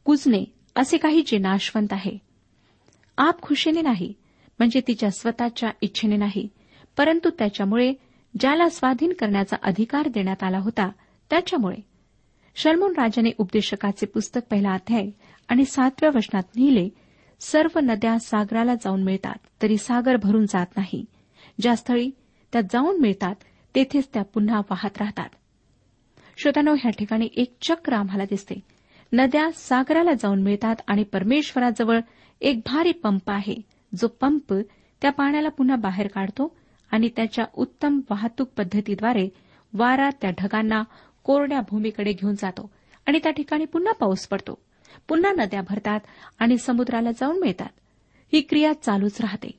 कुजणे 0.05 0.45
असे 0.77 0.97
काही 0.97 1.23
जे 1.27 1.39
नाशवंत 1.39 1.93
आहे. 1.93 2.19
आप 3.19 3.43
खुशीने 3.43 3.83
नाही 3.83 4.13
म्हणजे 4.59 4.81
तिच्या 4.81 5.11
स्वतःच्या 5.11 5.71
इच्छेने 5.83 6.17
नाही 6.17 6.49
परंतु 6.97 7.31
त्याच्यामुळे 7.31 7.95
ज्याला 8.41 8.69
स्वाधीन 8.69 9.13
करण्याचा 9.13 9.57
अधिकार 9.63 10.09
देण्यात 10.09 10.43
आला 10.43 10.59
होता 10.59 10.91
त्याच्यामुळे. 11.31 11.77
शर्मोन 12.57 12.93
राजाने 12.93 13.31
उपदेशकाचे 13.39 14.07
पुस्तक 14.07 14.41
पहिला 14.51 14.73
अध्याय 14.73 15.11
आणि 15.49 15.65
सातव्या 15.65 16.11
वचनात 16.15 16.43
लिहिले 16.57 16.89
सर्व 17.41 17.79
नद्या 17.79 18.19
सागराला 18.19 18.75
जाऊन 18.75 19.03
मिळतात 19.03 19.35
तरी 19.63 19.77
सागर 19.77 20.17
भरून 20.17 20.47
जात 20.47 20.67
नाही. 20.77 21.05
ज्या 21.61 21.77
स्थळी 21.77 22.11
त्या 22.53 22.61
जाऊन 22.61 23.01
मिळतात 23.01 23.35
तेथेच 23.75 24.09
त्या 24.15 24.23
पुन्हा 24.23 24.59
वाहत 24.59 24.99
राहतात. 24.99 25.29
श्रोत्यानो 26.39 26.75
ह्या 26.75 26.91
ठिकाणी 26.91 27.29
एक 27.37 27.55
चक्र 27.63 27.93
आम्हाला 27.93 28.25
दिसते. 28.25 28.61
नद्या 29.13 29.51
सागराला 29.55 30.13
जाऊन 30.13 30.43
मिळतात 30.43 30.77
आणि 30.87 31.05
परमेश्वराजवळ 31.05 32.01
एक 32.41 32.57
भारी 32.57 32.93
पंप 32.93 33.31
आहे. 33.31 33.78
जो 33.97 34.09
पंप 34.09 34.55
त्या 35.03 35.11
पाण्याला 35.11 35.49
पुन्हा 35.49 35.77
बाहेर 35.77 36.07
काढतो 36.07 36.57
आणि 36.91 37.09
त्याच्या 37.17 37.45
उत्तम 37.55 38.01
वाहतूक 38.11 38.49
पद्धतीद्वारे 38.49 39.29
वारा 39.73 40.11
त्या 40.11 40.31
ढगांना 40.31 40.83
कोरड्या 41.25 41.61
भूमीकडे 41.61 42.13
घेऊन 42.13 42.35
जातो 42.35 42.71
आणि 43.07 43.19
त्या 43.23 43.33
ठिकाणी 43.33 43.65
पुन्हा 43.65 43.93
पाऊस 43.93 44.27
पडतो 44.27 44.63
पुन्हा 45.09 45.33
नद्या 45.33 45.61
भरतात 45.61 46.01
आणि 46.39 46.59
समुद्राला 46.59 47.11
जाऊन 47.11 47.41
मिळतात. 47.41 47.69
ही 48.33 48.41
क्रिया 48.41 48.73
चालूच 48.83 49.21
राहते. 49.21 49.51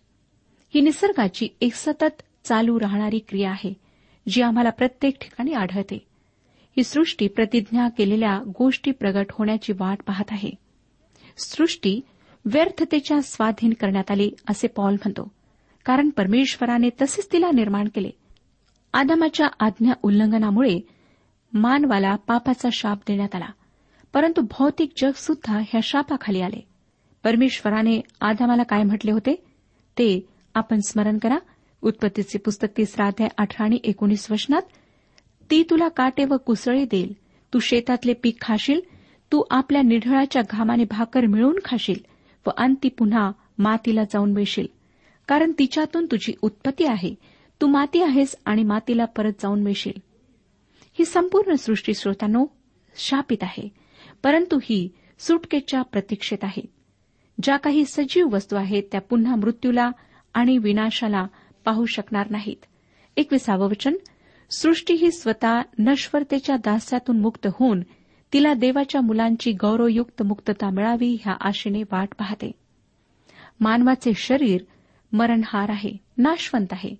ही 0.73 0.81
निसर्गाची 0.81 1.47
एक 1.61 1.73
सतत 1.73 2.21
चालू 2.43 2.79
राहणारी 2.79 3.19
क्रिया 3.19 3.51
आहे 3.51 3.73
जी 4.29 4.41
आम्हाला 4.41 4.69
प्रत्येक 4.69 5.17
ठिकाणी 5.21 5.53
आढळते. 5.53 6.07
ही 6.77 6.83
सृष्टी 6.83 7.27
प्रतिज्ञा 7.27 7.89
केलेल्या 7.89 8.39
गोष्टी 8.59 8.91
प्रगट 8.91 9.25
होण्याची 9.31 9.73
वाट 9.73 10.03
पाहत 10.07 10.25
आहे. 10.31 10.51
सृष्टी 11.37 12.01
व्यर्थतेच्या 12.45 13.21
स्वाधीन 13.21 13.73
करण्यात 13.73 14.12
आली 14.12 14.32
असे 14.49 14.67
पॉल 14.67 14.93
म्हणतो. 14.93 15.32
कारण 15.86 16.10
परमेश्वराने 16.10 16.89
तसेच 17.02 17.28
तिला 17.32 17.52
निर्माण 17.54 17.88
केले. 17.95 18.10
आदामाच्या 18.93 19.47
आज्ञा 19.60 19.93
उल्लंघनामुळे 20.04 20.80
मानवाला 21.54 22.15
पापाचा 22.15 22.69
शाप 22.71 22.97
देण्यात 23.08 23.36
आला. 23.36 23.45
परंतु 24.13 24.41
भौतिक 24.41 24.91
जग 24.97 25.12
सुद्धा 25.15 25.60
ह्या 25.60 25.80
शापाखाली 25.84 26.41
आले. 26.41 26.67
परमेश्वराने 27.23 28.02
आदामाला 28.21 28.63
काय 28.63 28.84
म्हटले 28.84 29.12
होते? 29.12 29.36
ते 29.97 30.28
आपण 30.56 30.80
स्मरण 30.80 31.17
करा. 31.17 31.38
उत्पत्तीचे 31.82 32.38
पुस्तक 32.38 32.67
तिसरा 32.78 33.06
अध्याय 33.06 33.30
अठरा 33.38 33.63
आणि 33.63 33.80
एकोणीस 33.84 34.32
वचनात 34.32 34.62
ती 35.52 35.63
तुला 35.69 35.88
काटे 35.88 36.25
व 36.25 36.38
कुसळे 36.38 36.86
देईल. 36.86 37.13
तू 37.54 37.60
शेतातले 37.60 38.13
पीक 38.13 38.41
खाशील. 38.41 38.82
तू 39.32 39.43
आपल्या 39.52 39.82
निढळाच्या 39.82 40.41
घामाने 40.49 40.84
भाकर 40.84 41.25
मिळवून 41.25 41.60
खाशील. 41.65 42.18
व 42.49 42.51
अंती 42.57 42.89
पुन्हा 42.89 43.31
मातीला 43.57 44.03
जाऊन 44.03 44.31
मिळशील. 44.31 44.67
कारण 45.27 45.51
तिच्यातून 45.59 46.05
तुझी 46.05 46.33
उत्पत्ती 46.41 46.85
आहे. 46.85 47.15
तू 47.62 47.67
माती 47.67 48.01
आहेस 48.01 48.35
आणि 48.45 48.63
मातीला 48.63 49.05
परत 49.05 49.31
जाऊन 49.39 49.63
मिळशील. 49.63 50.01
ही 50.99 51.05
संपूर्ण 51.05 51.53
सृष्टी 51.53 51.93
श्रोतांनो 51.93 52.45
शापित 52.95 53.38
आहे. 53.41 53.69
परंतु 54.23 54.59
ही 54.63 54.89
सुटकेच्या 55.19 55.81
प्रतीक्षेत 55.81 56.38
आहे. 56.43 56.62
ज्या 57.43 57.57
काही 57.57 57.85
सजीव 57.85 58.27
वस्तू 58.27 58.55
आहेत 58.55 58.83
त्या 58.91 59.01
पुन्हा 59.01 59.35
मृत्यूला 59.35 59.91
आणि 60.33 60.57
विनाशाला 60.57 61.27
पाहू 61.65 61.85
शकणार 61.85 62.29
नाहीत. 62.29 62.65
एकविसावं 63.17 63.69
वचन 63.69 63.93
सृष्टी 64.51 64.93
ही 64.93 65.12
स्वतः 65.12 65.62
नश्वरतेच्या 65.79 66.55
दास्यातून 66.55 67.19
मुक्त 67.19 67.47
होऊन 67.53 67.79
तिला 68.33 68.53
देवाच्या 68.53 69.01
मुलांची 69.01 69.51
गौरवयुक्त 69.51 70.23
मुक्तता 70.23 70.69
मिळावी 70.69 71.17
ह्या 71.21 71.33
आशेने 71.39 71.83
वाट 71.83 72.09
पाहते. 72.19 72.51
मानवाचे 73.59 74.13
शरीर 74.13 74.61
मरणहार 75.11 75.69
आहे 75.69 75.91
नाशवंत 76.17 76.67
आहे. 76.71 76.95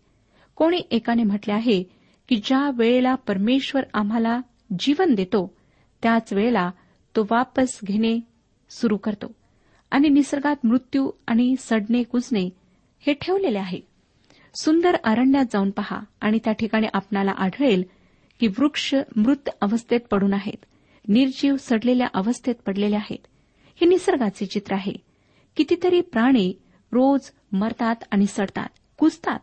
कोणी 0.56 0.82
एकाने 0.92 1.24
म्हटले 1.24 1.54
आहे 1.54 1.84
की 2.30 2.42
ज्या 2.46 2.72
वेळेला 2.78 3.16
परमेश्वर 3.16 3.84
आम्हाला 3.94 4.42
जीवन 4.80 5.14
देतो 5.16 5.56
त्याच 6.04 6.34
वेळेला 6.34 6.72
तो 7.16 7.28
वापस 7.32 7.80
घेणे 7.86 8.20
सुरू 8.70 8.98
करतो 8.98 9.32
आणि 9.92 10.10
निसर्गात 10.10 10.56
मृत्यू 10.64 11.12
आणि 11.28 11.56
सडणे 11.60 12.04
कुजणे 12.04 12.50
हे 13.00 13.14
ठेवलेले 13.14 13.58
आहे. 13.58 13.80
सुंदर 14.62 14.96
अरण्यात 15.04 15.46
जाऊन 15.54 15.70
पहा 15.70 16.00
आणि 16.22 16.40
त्या 16.44 16.54
ठिकाणी 16.54 16.88
आपणाला 16.94 17.32
आढळेल 17.32 17.84
की 18.40 18.48
वृक्ष 18.48 18.96
मृत 19.16 19.50
अवस्थेत 19.62 20.00
पडून 20.12 20.34
आहेत. 20.34 20.66
निर्जीव 21.08 21.56
सडलेल्या 21.60 22.08
अवस्थेत 22.14 22.56
पडलेले 22.56 22.96
आहेत. 22.96 23.28
हे 23.82 23.86
निसर्गाचे 23.86 24.46
चित्र 24.46 24.74
आहे. 24.74 24.94
कितीतरी 25.56 26.02
प्राणी 26.02 26.54
रोज 26.92 27.32
मरतात 27.52 27.96
आणि 28.12 28.26
सडतात 28.26 28.68
कुजतात. 28.98 29.40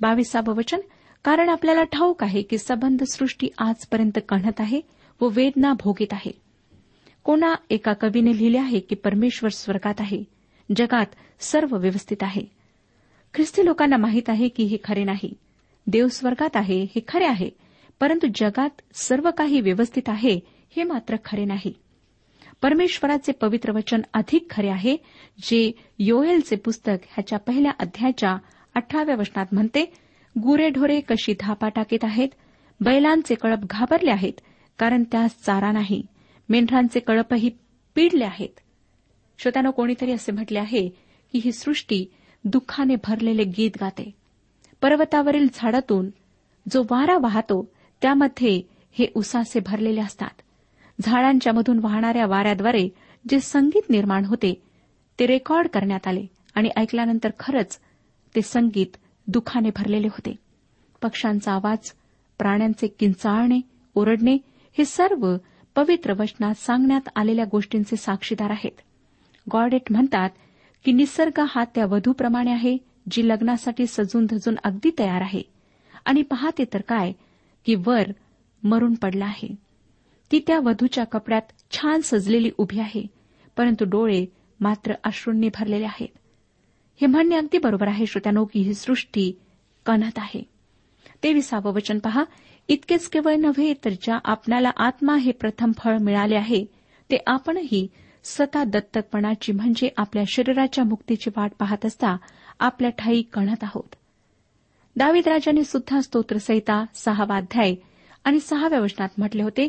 बावीसावं 0.00 0.54
वचन 0.54 0.80
कारण 1.24 1.48
आपल्याला 1.48 1.82
ठाऊक 1.82 2.22
आहे 2.22 2.42
की 2.42 2.58
संबंध 2.58 3.02
सृष्टी 3.02 3.48
आजपर्यंत 3.58 4.18
कणत 4.28 4.60
आहे 4.60 4.80
व 5.20 5.28
वेदना 5.28 5.72
भोगीत 5.72 6.12
आहे. 6.12 6.30
कोणा 7.24 7.54
एका 7.70 7.92
कवीने 7.92 8.36
लिहिले 8.36 8.58
आहे 8.58 8.80
की 8.80 8.94
परमेश्वर 8.94 9.50
स्वर्गात 9.50 9.94
आहे 9.98 10.24
जगात 10.76 11.06
सर्व 11.40 11.76
व्यवस्थित 11.76 12.22
आहे. 12.22 12.42
ख्रिस्ती 13.34 13.64
लोकांना 13.64 13.96
माहीत 13.96 14.30
आहे 14.30 14.48
की 14.48 14.62
हे 14.62 14.76
खरे 14.84 15.04
नाही. 15.04 15.34
देव 15.86 16.08
स्वर्गात 16.08 16.56
आहे 16.56 16.82
हे 16.82 17.00
खरे 17.08 17.26
आहे 17.26 17.50
परंतु 18.00 18.26
जगात 18.34 18.70
सर्व 18.94 19.30
काही 19.30 19.60
व्यवस्थित 19.60 20.02
आहे 20.06 20.40
हे 20.76 20.82
मात्र 20.82 21.16
खरे 21.24 21.44
नाही. 21.44 21.74
परमेश्वराचे 22.62 23.32
पवित्र 23.32 23.72
वचन 23.72 24.00
अधिक 24.14 24.50
खरे 24.50 24.68
आहे 24.68 24.96
जे 25.42 25.72
योएलचे 25.98 26.56
पुस्तक 26.56 27.06
ह्याच्या 27.06 27.38
पहिल्या 27.38 27.72
अध्यायाच्या 27.78 28.36
अठराव्या 28.74 29.16
वचनात 29.16 29.46
म्हणते 29.52 29.92
गुरेढोरे 30.38 31.00
कशी 31.00 31.34
धापा 31.40 31.68
टाकीत 31.68 31.98
आहेत? 32.02 32.28
बैलांचे 32.80 33.34
कळप 33.34 33.58
घाबरले 33.70 34.10
आहेत 34.10 34.32
कारण 34.78 35.04
त्यास 35.12 35.42
चारा 35.42 35.72
नाही. 35.72 36.06
मेंढरांचे 36.48 37.00
कळपही 37.00 37.50
पिडले 37.94 38.24
आहेत. 38.24 38.60
श्रोत्यानं 39.38 39.70
कोणीतरी 39.70 40.12
असे 40.12 40.32
म्हटले 40.32 40.58
आहे 40.58 40.88
की 41.32 41.38
ही 41.38 41.52
सृष्टी 41.52 42.06
दुःखाने 42.44 42.94
भरलेले 42.96 43.44
गीत 43.44 43.70
गाते. 43.80 44.10
पर्वतावरील 44.80 45.48
झाडातून 45.54 46.10
जो 46.72 46.82
वारा 46.90 47.18
वाहतो 47.18 47.72
त्यामध्ये 48.02 48.62
हे 48.92 49.06
उसासे 49.14 49.60
भरलेले 49.60 50.00
असतात. 50.00 50.40
झाडांच्या 51.00 51.52
मधून 51.52 51.78
वाहणाऱ्या 51.78 52.26
वाऱ्याद्वारे 52.26 52.88
जे 53.28 53.40
संगीत 53.40 53.90
निर्माण 53.90 54.24
होते 54.24 54.62
ते 55.18 55.26
रेकॉर्ड 55.26 55.68
करण्यात 55.68 56.06
आले 56.06 56.26
आणि 56.54 56.70
ऐकल्यानंतर 56.76 57.30
खरंच 57.38 57.78
ते 58.36 58.42
संगीत 58.42 58.96
दुखाने 59.26 59.70
भरलेले 59.76 60.06
होते. 60.06 60.36
पक्ष्यांचा 61.02 61.52
आवाज 61.52 61.92
प्राण्यांचे 62.38 62.86
किंचाळणे 62.86 63.60
ओरडणे 63.94 64.34
हे 64.78 64.84
सर्व 64.84 65.36
पवित्र 65.76 66.12
वचनात 66.18 66.54
सांगण्यात 66.54 67.08
आलेल्या 67.16 67.44
गोष्टींचे 67.44 67.96
साक्षीदार 67.96 68.50
आहेत. 68.50 68.80
गॉडेट 69.52 69.82
म्हणतात 69.90 70.30
की 70.84 70.92
निसर्ग 70.92 71.40
हा 71.48 71.64
त्या 71.64 71.86
वधूप्रमाणे 71.86 72.50
आहे 72.50 72.76
जी 73.10 73.28
लग्नासाठी 73.28 73.86
सजून 73.86 74.26
धजून 74.26 74.54
अगदी 74.64 74.90
तयार 74.98 75.20
आहे. 75.20 75.42
आणि 76.04 76.22
पाहते 76.22 76.64
तर 76.74 76.80
काय 76.80 77.12
की 77.64 77.74
वर 77.74 78.02
मरून 78.62 78.94
पडला 78.94 79.24
आहे. 79.24 79.63
ती 80.32 80.38
त्या 80.46 80.58
वधूच्या 80.58 81.04
कपड्यात 81.04 81.42
छान 81.70 82.00
सजलेली 82.00 82.50
उभी 82.58 82.78
आहे 82.80 83.06
परंतु 83.56 83.84
डोळे 83.84 84.26
मात्र 84.60 84.94
अश्रूंनी 85.04 85.48
भरलेले 85.48 85.84
आहेत. 85.84 86.08
हे 87.00 87.06
म्हणणे 87.06 87.36
अगदी 87.36 87.58
बरोबर 87.58 87.88
आहे 87.88 88.06
श्रोत्यानो 88.06 88.44
की 88.44 88.60
ही 88.60 88.74
सृष्टी 88.74 89.32
कणत 89.86 90.18
आहे. 90.18 90.42
तेविसावं 91.22 91.72
वचन 91.72 91.98
पहा. 91.98 92.24
इतकेच 92.68 93.08
केवळ 93.08 93.34
नव्हे 93.34 93.74
तर 93.84 93.90
ज्या 93.90 94.18
आपणाला 94.24 94.70
आत्मा 94.76 95.16
हे 95.16 95.32
प्रथम 95.32 95.72
फळ 95.78 95.98
मिळाले 95.98 96.34
आहे 96.34 96.64
ते 97.10 97.16
आपणही 97.26 97.88
स्वतः 98.24 98.64
दत्तकपणाची 98.64 99.52
म्हणजे 99.52 99.88
आपल्या 99.96 100.22
शरीराच्या 100.26 100.84
मुक्तीची 100.84 101.30
वाट 101.36 101.52
पाहत 101.58 101.86
असता 101.86 102.16
आपल्या 102.60 102.90
ठाई 102.90 103.22
कणत 103.22 103.64
आहोत. 103.64 103.94
दावीद 104.96 105.28
राजाने 105.28 105.64
सुद्धा 105.64 106.00
स्तोत्रसहिता 106.00 106.84
सहावा 106.94 107.36
अध्याय 107.36 107.74
आणि 108.24 108.40
सहाव्या 108.40 108.80
वचनात 108.80 109.08
म्हटले 109.18 109.42
होते 109.42 109.68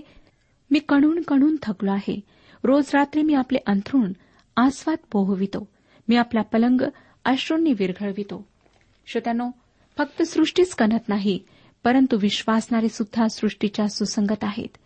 मी 0.72 0.80
कणून 0.80 1.22
कणून 1.22 1.56
थकलो 1.62 1.92
आहे. 1.92 2.20
रोज 2.64 2.92
रात्री 2.94 3.24
मी 3.24 3.34
आपले 3.34 3.58
अंथरूण 3.68 4.12
आस्वाद 4.58 4.98
पोहवितो. 5.12 5.68
मी 6.08 6.16
आपला 6.16 6.42
पलंग 6.42 6.82
अश्रूंनी 7.26 7.74
विरघळवितो. 7.74 8.48
श्रोत्यानो 9.08 9.50
फक्त 9.98 10.24
सृष्टीच 10.24 10.76
कणत 10.76 11.10
नाही 11.10 11.40
परंतु 11.84 12.18
विश्वासणारे 12.18 12.90
सुद्धा 12.90 13.28
सृष्टीच्या 13.28 13.88
सुसंगत 13.88 14.44
आहेत. 14.44 14.78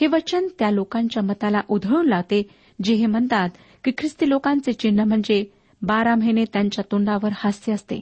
हे 0.00 0.06
वचन 0.06 0.46
त्या 0.58 0.70
लोकांच्या 0.70 1.22
मताला 1.22 1.60
उधळून 1.68 2.08
लावते 2.08 2.50
जे 2.82 2.94
हे 2.94 3.06
म्हणतात 3.06 3.48
की 3.84 3.90
ख्रिस्ती 3.98 4.28
लोकांचे 4.28 4.72
चिन्ह 4.72 5.04
म्हणजे 5.04 5.44
बारा 5.82 6.14
महिने 6.14 6.44
त्यांच्या 6.44 6.84
तोंडावर 6.92 7.30
हास्य 7.34 7.72
असते. 7.72 8.00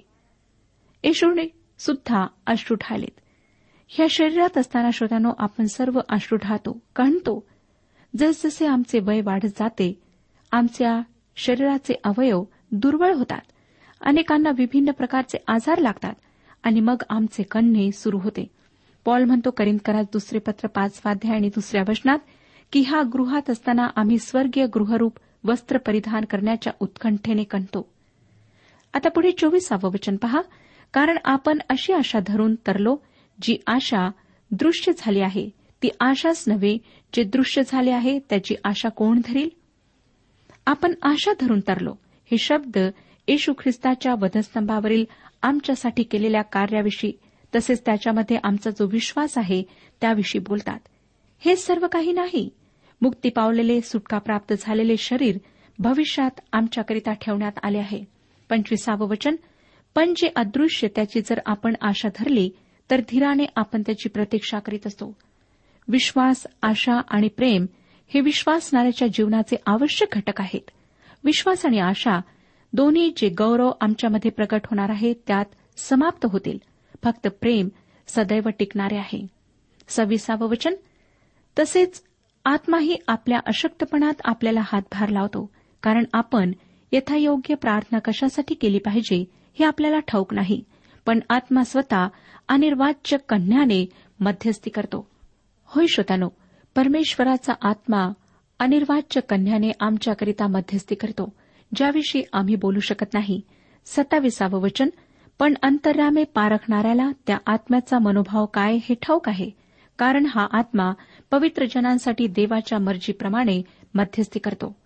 येशूने 1.05 1.49
सुद्धा 1.79 2.27
अश्रू 2.47 2.77
ठालेत. 2.77 3.21
ह्या 3.89 4.07
शरीरात 4.11 4.59
असताना 4.59 4.91
श्रोत्यानो 4.93 5.33
आपण 5.39 5.67
सर्व 5.67 6.01
अश्रू 6.09 6.39
ढाळतो 6.43 6.79
कणतो 6.97 7.45
जसजसे 8.17 8.67
आमचे 8.67 9.01
वय 9.01 9.21
वाढत 9.21 9.47
जाते 9.47 9.93
आमच्या 10.53 11.01
शरीराचे 11.37 11.95
अवयव 12.05 12.45
दुर्बळ 12.73 13.15
होतात. 13.15 13.41
अनेकांना 14.01 14.51
विभिन्न 14.51 14.91
प्रकारचे 14.91 15.39
आजार 15.49 15.79
लागतात 15.79 16.15
आणि 16.63 16.81
मग 16.81 17.03
आमचे 17.11 17.43
कण्णे 17.43 17.91
सुरू 17.93 18.19
होते. 18.19 18.47
पॉल 19.05 19.25
म्हणतो 19.25 19.51
करिंदकरात 19.51 20.05
दुसरे 20.13 20.39
पत्र 20.39 20.69
पाचवाध्याय 20.69 21.35
आणि 21.37 21.49
दुसऱ्या 21.49 21.83
वचनात 21.89 22.19
की 22.73 22.81
ह्या 22.81 23.03
गृहात 23.13 23.51
असताना 23.51 23.87
आम्ही 23.97 24.19
स्वर्गीय 24.19 24.67
गृहरूप 24.67 25.19
वस्त्र 25.45 25.79
परिधान 25.79 26.25
करण्याच्या 26.25 26.73
उत्कंठेने 26.81 27.45
कणतो 27.45 27.89
आता 28.95 29.09
पुढे 29.09 29.31
चोवीसावं 29.31 29.91
वचन 29.91 30.17
पहा. 30.17 30.41
कारण 30.93 31.19
आपण 31.25 31.59
अशी 31.71 31.93
आशा 31.93 32.19
धरून 32.27 32.55
तरलो 32.67 32.97
जी 33.43 33.59
आशा 33.67 34.11
दृश्य 34.51 34.93
झाली 34.99 35.21
आहे 35.21 35.51
ती 35.83 35.89
आशाच 36.01 36.45
नव्हे 36.47 36.79
जे 37.15 37.23
दृश्य 37.23 37.63
झाले 37.67 37.91
आहे 37.91 38.19
त्याची 38.19 38.55
आशा 38.65 38.89
कोण 38.89 39.21
धरील? 39.27 39.49
आपण 40.67 40.95
आशा 41.03 41.33
धरून 41.41 41.61
तरलो. 41.61 41.95
हे 42.31 42.39
शब्द 42.39 42.79
येशू 43.29 43.53
ख्रिस्ताच्या 43.53 44.15
वधस्तंभावरील 44.21 45.05
आमच्यासाठी 45.43 46.03
केलेल्या 46.03 46.43
कार्याविषयी 46.43 47.13
तसेच 47.55 47.83
त्याच्यामध्ये 47.87 48.37
आमचा 48.45 48.71
जो 48.71 48.87
विश्वास 48.87 49.39
आहे 49.39 49.63
त्याविषयी 50.01 50.41
बोलतात. 50.41 50.79
हे 51.39 51.57
सर्व 51.57 51.87
काही 51.87 52.13
नाही. 52.13 52.51
मुक्ती 53.01 53.29
पावलेले 53.29 53.81
सुटका 53.81 54.19
प्राप्त 54.19 54.55
झालेले 54.61 54.97
शरीर 54.97 55.39
भविष्यात 55.79 56.41
आमच्याकरिता 56.53 57.13
ठेवण्यात 57.13 57.53
आले 57.63 57.79
आहे. 57.79 58.05
पंचवीसावं 58.51 59.09
वचन 59.09 59.37
पण 59.95 60.13
जे 60.17 60.29
अदृश्य 60.37 60.89
त्याची 60.89 61.21
जर 61.21 61.39
आपण 61.47 61.75
आशा 61.81 62.09
धरली 62.09 62.51
तर 62.91 63.01
धीराने 63.01 63.45
आपण 63.57 63.83
त्याची 63.87 64.09
प्रतीक्षा 64.09 64.59
करीत 64.59 64.87
असतो. 64.87 65.17
विश्वास 65.89 66.47
आशा 66.63 67.01
आणि 67.09 67.29
प्रेम 67.29 67.67
हे 68.09 68.21
विश्वासणाऱ्याच्या 68.21 69.09
जीवनाचे 69.09 69.57
आवश्यक 69.67 70.09
घटक 70.13 70.41
आहेत. 70.41 70.71
विश्वास 71.25 71.67
आणि 71.67 71.79
आशा 71.79 72.21
दोन्ही 72.73 73.13
जे 73.17 73.29
गौरव 73.29 73.71
आमच्यामध्ये 73.81 74.31
प्रकट 74.31 74.61
होणार 74.65 74.91
आहे 74.91 75.15
त्यात 75.27 75.45
समाप्त 75.77 76.27
होतील. 76.33 76.59
फक्त 77.05 77.29
प्रेम 77.41 77.69
सदैव 78.09 78.49
टिकणारे 78.59 78.97
आहे. 78.97 79.27
सव्वीसावं 79.89 80.49
वचन. 80.49 80.75
तसेच 81.59 82.03
आत्माही 82.45 82.97
आपल्या 83.09 83.39
अशक्तपणात 83.47 84.15
आपल्याला 84.25 84.61
हातभार 84.63 85.09
लावतो 85.09 85.51
कारण 85.83 86.05
आपण 86.13 86.53
यथायोग्य 86.93 87.55
प्रार्थना 87.55 87.99
कशासाठी 87.99 88.55
केली 88.55 88.79
पाहिजे 88.79 89.25
हे 89.59 89.65
आपल्याला 89.65 89.99
ठाऊक 89.99 90.35
नाही. 90.35 90.65
पण 91.07 91.21
आत्मा 91.31 91.65
स्वतः 91.65 92.09
अनिर्वाच्य 92.49 93.17
कन्याने 93.29 93.87
मध्यस्थी 94.21 94.71
करतो. 94.71 95.11
होय 95.65 95.87
श्रोतानो 95.87 96.29
परमेश्वराचा 96.75 97.53
आत्मा 97.63 98.13
अनिर्वाच्य 98.59 99.21
कन्याने 99.21 99.71
आमच्याकरिता 99.81 100.47
मध्यस्थी 100.47 100.95
करतो 100.95 101.33
ज्याविषयी 101.75 102.23
आम्ही 102.33 102.57
बोलू 102.57 102.81
शकत 102.81 103.15
नाही. 103.15 103.41
सत्ताविसावं 103.87 104.61
वचन 104.61 104.89
पण 105.39 105.55
अंतर्रामे 105.63 106.25
पारखणाऱ्याला 106.25 107.11
त्या 107.27 107.39
आत्म्याचा 107.47 107.99
मनोभाव 107.99 108.47
काय 108.47 108.75
हे 108.75 108.95
ठाऊक 108.95 109.29
आहे? 109.29 109.51
कारण 109.99 110.27
हा 110.27 110.47
आत्मा 110.53 110.93
पवित्र 111.31 111.65
जनांसाठी 111.65 112.27
देवाच्या 112.27 112.79
मर्जीप्रमाणे 112.79 113.63
मध्यस्थी 113.95 114.39
करतो. 114.39 114.77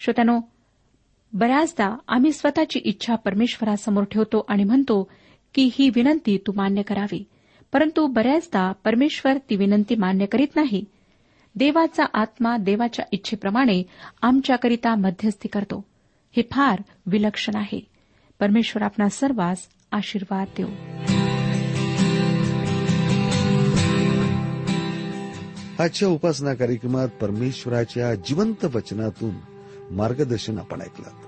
श्रोत्यानो 0.00 0.40
बऱ्याचदा 1.32 1.96
आम्ही 2.08 2.32
स्वतःची 2.32 2.80
इच्छा 2.84 3.14
परमेश्वरासमोर 3.14 4.04
ठेवतो 4.04 4.46
आणि 4.48 4.64
म्हणतो 4.64 5.10
की 5.54 5.70
ही 5.72 5.88
विनंती 5.88 6.38
तू 6.46 6.52
मान्य 6.52 6.82
करावी. 6.82 7.24
परंतु 7.72 8.06
बऱ्याचदा 8.06 8.72
परमेश्वर 8.84 9.38
ती 9.50 9.56
विनंती 9.56 9.94
मान्य 9.94 10.26
करीत 10.26 10.56
नाही. 10.56 10.84
देवाचा 11.54 12.04
आत्मा 12.14 12.56
देवाच्या 12.56 13.04
इच्छेप्रमाणे 13.12 13.82
आमच्याकरिता 14.22 14.94
मध्यस्थी 14.94 15.48
करतो. 15.48 15.84
हे 16.36 16.42
फार 16.52 16.82
विलक्षण 17.06 17.54
आहे. 17.54 17.86
परमेश्वर 18.40 18.82
आपणा 18.82 19.08
सर्वांस 19.08 19.58
आशीर्वाद 19.92 20.46
देऊ. 20.56 20.68
आजच्या 25.82 26.08
उपासना 26.08 26.54
कार्यक्रमात 26.54 27.08
परमेश्वराच्या 27.08 28.14
जिवंत 28.14 28.64
वचनातून 28.64 29.34
मार्गदर्शन 29.90 30.58
आपण 30.58 30.80
ऐकलं. 30.80 31.27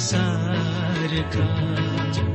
संसार 0.00 1.12
का 1.36 2.29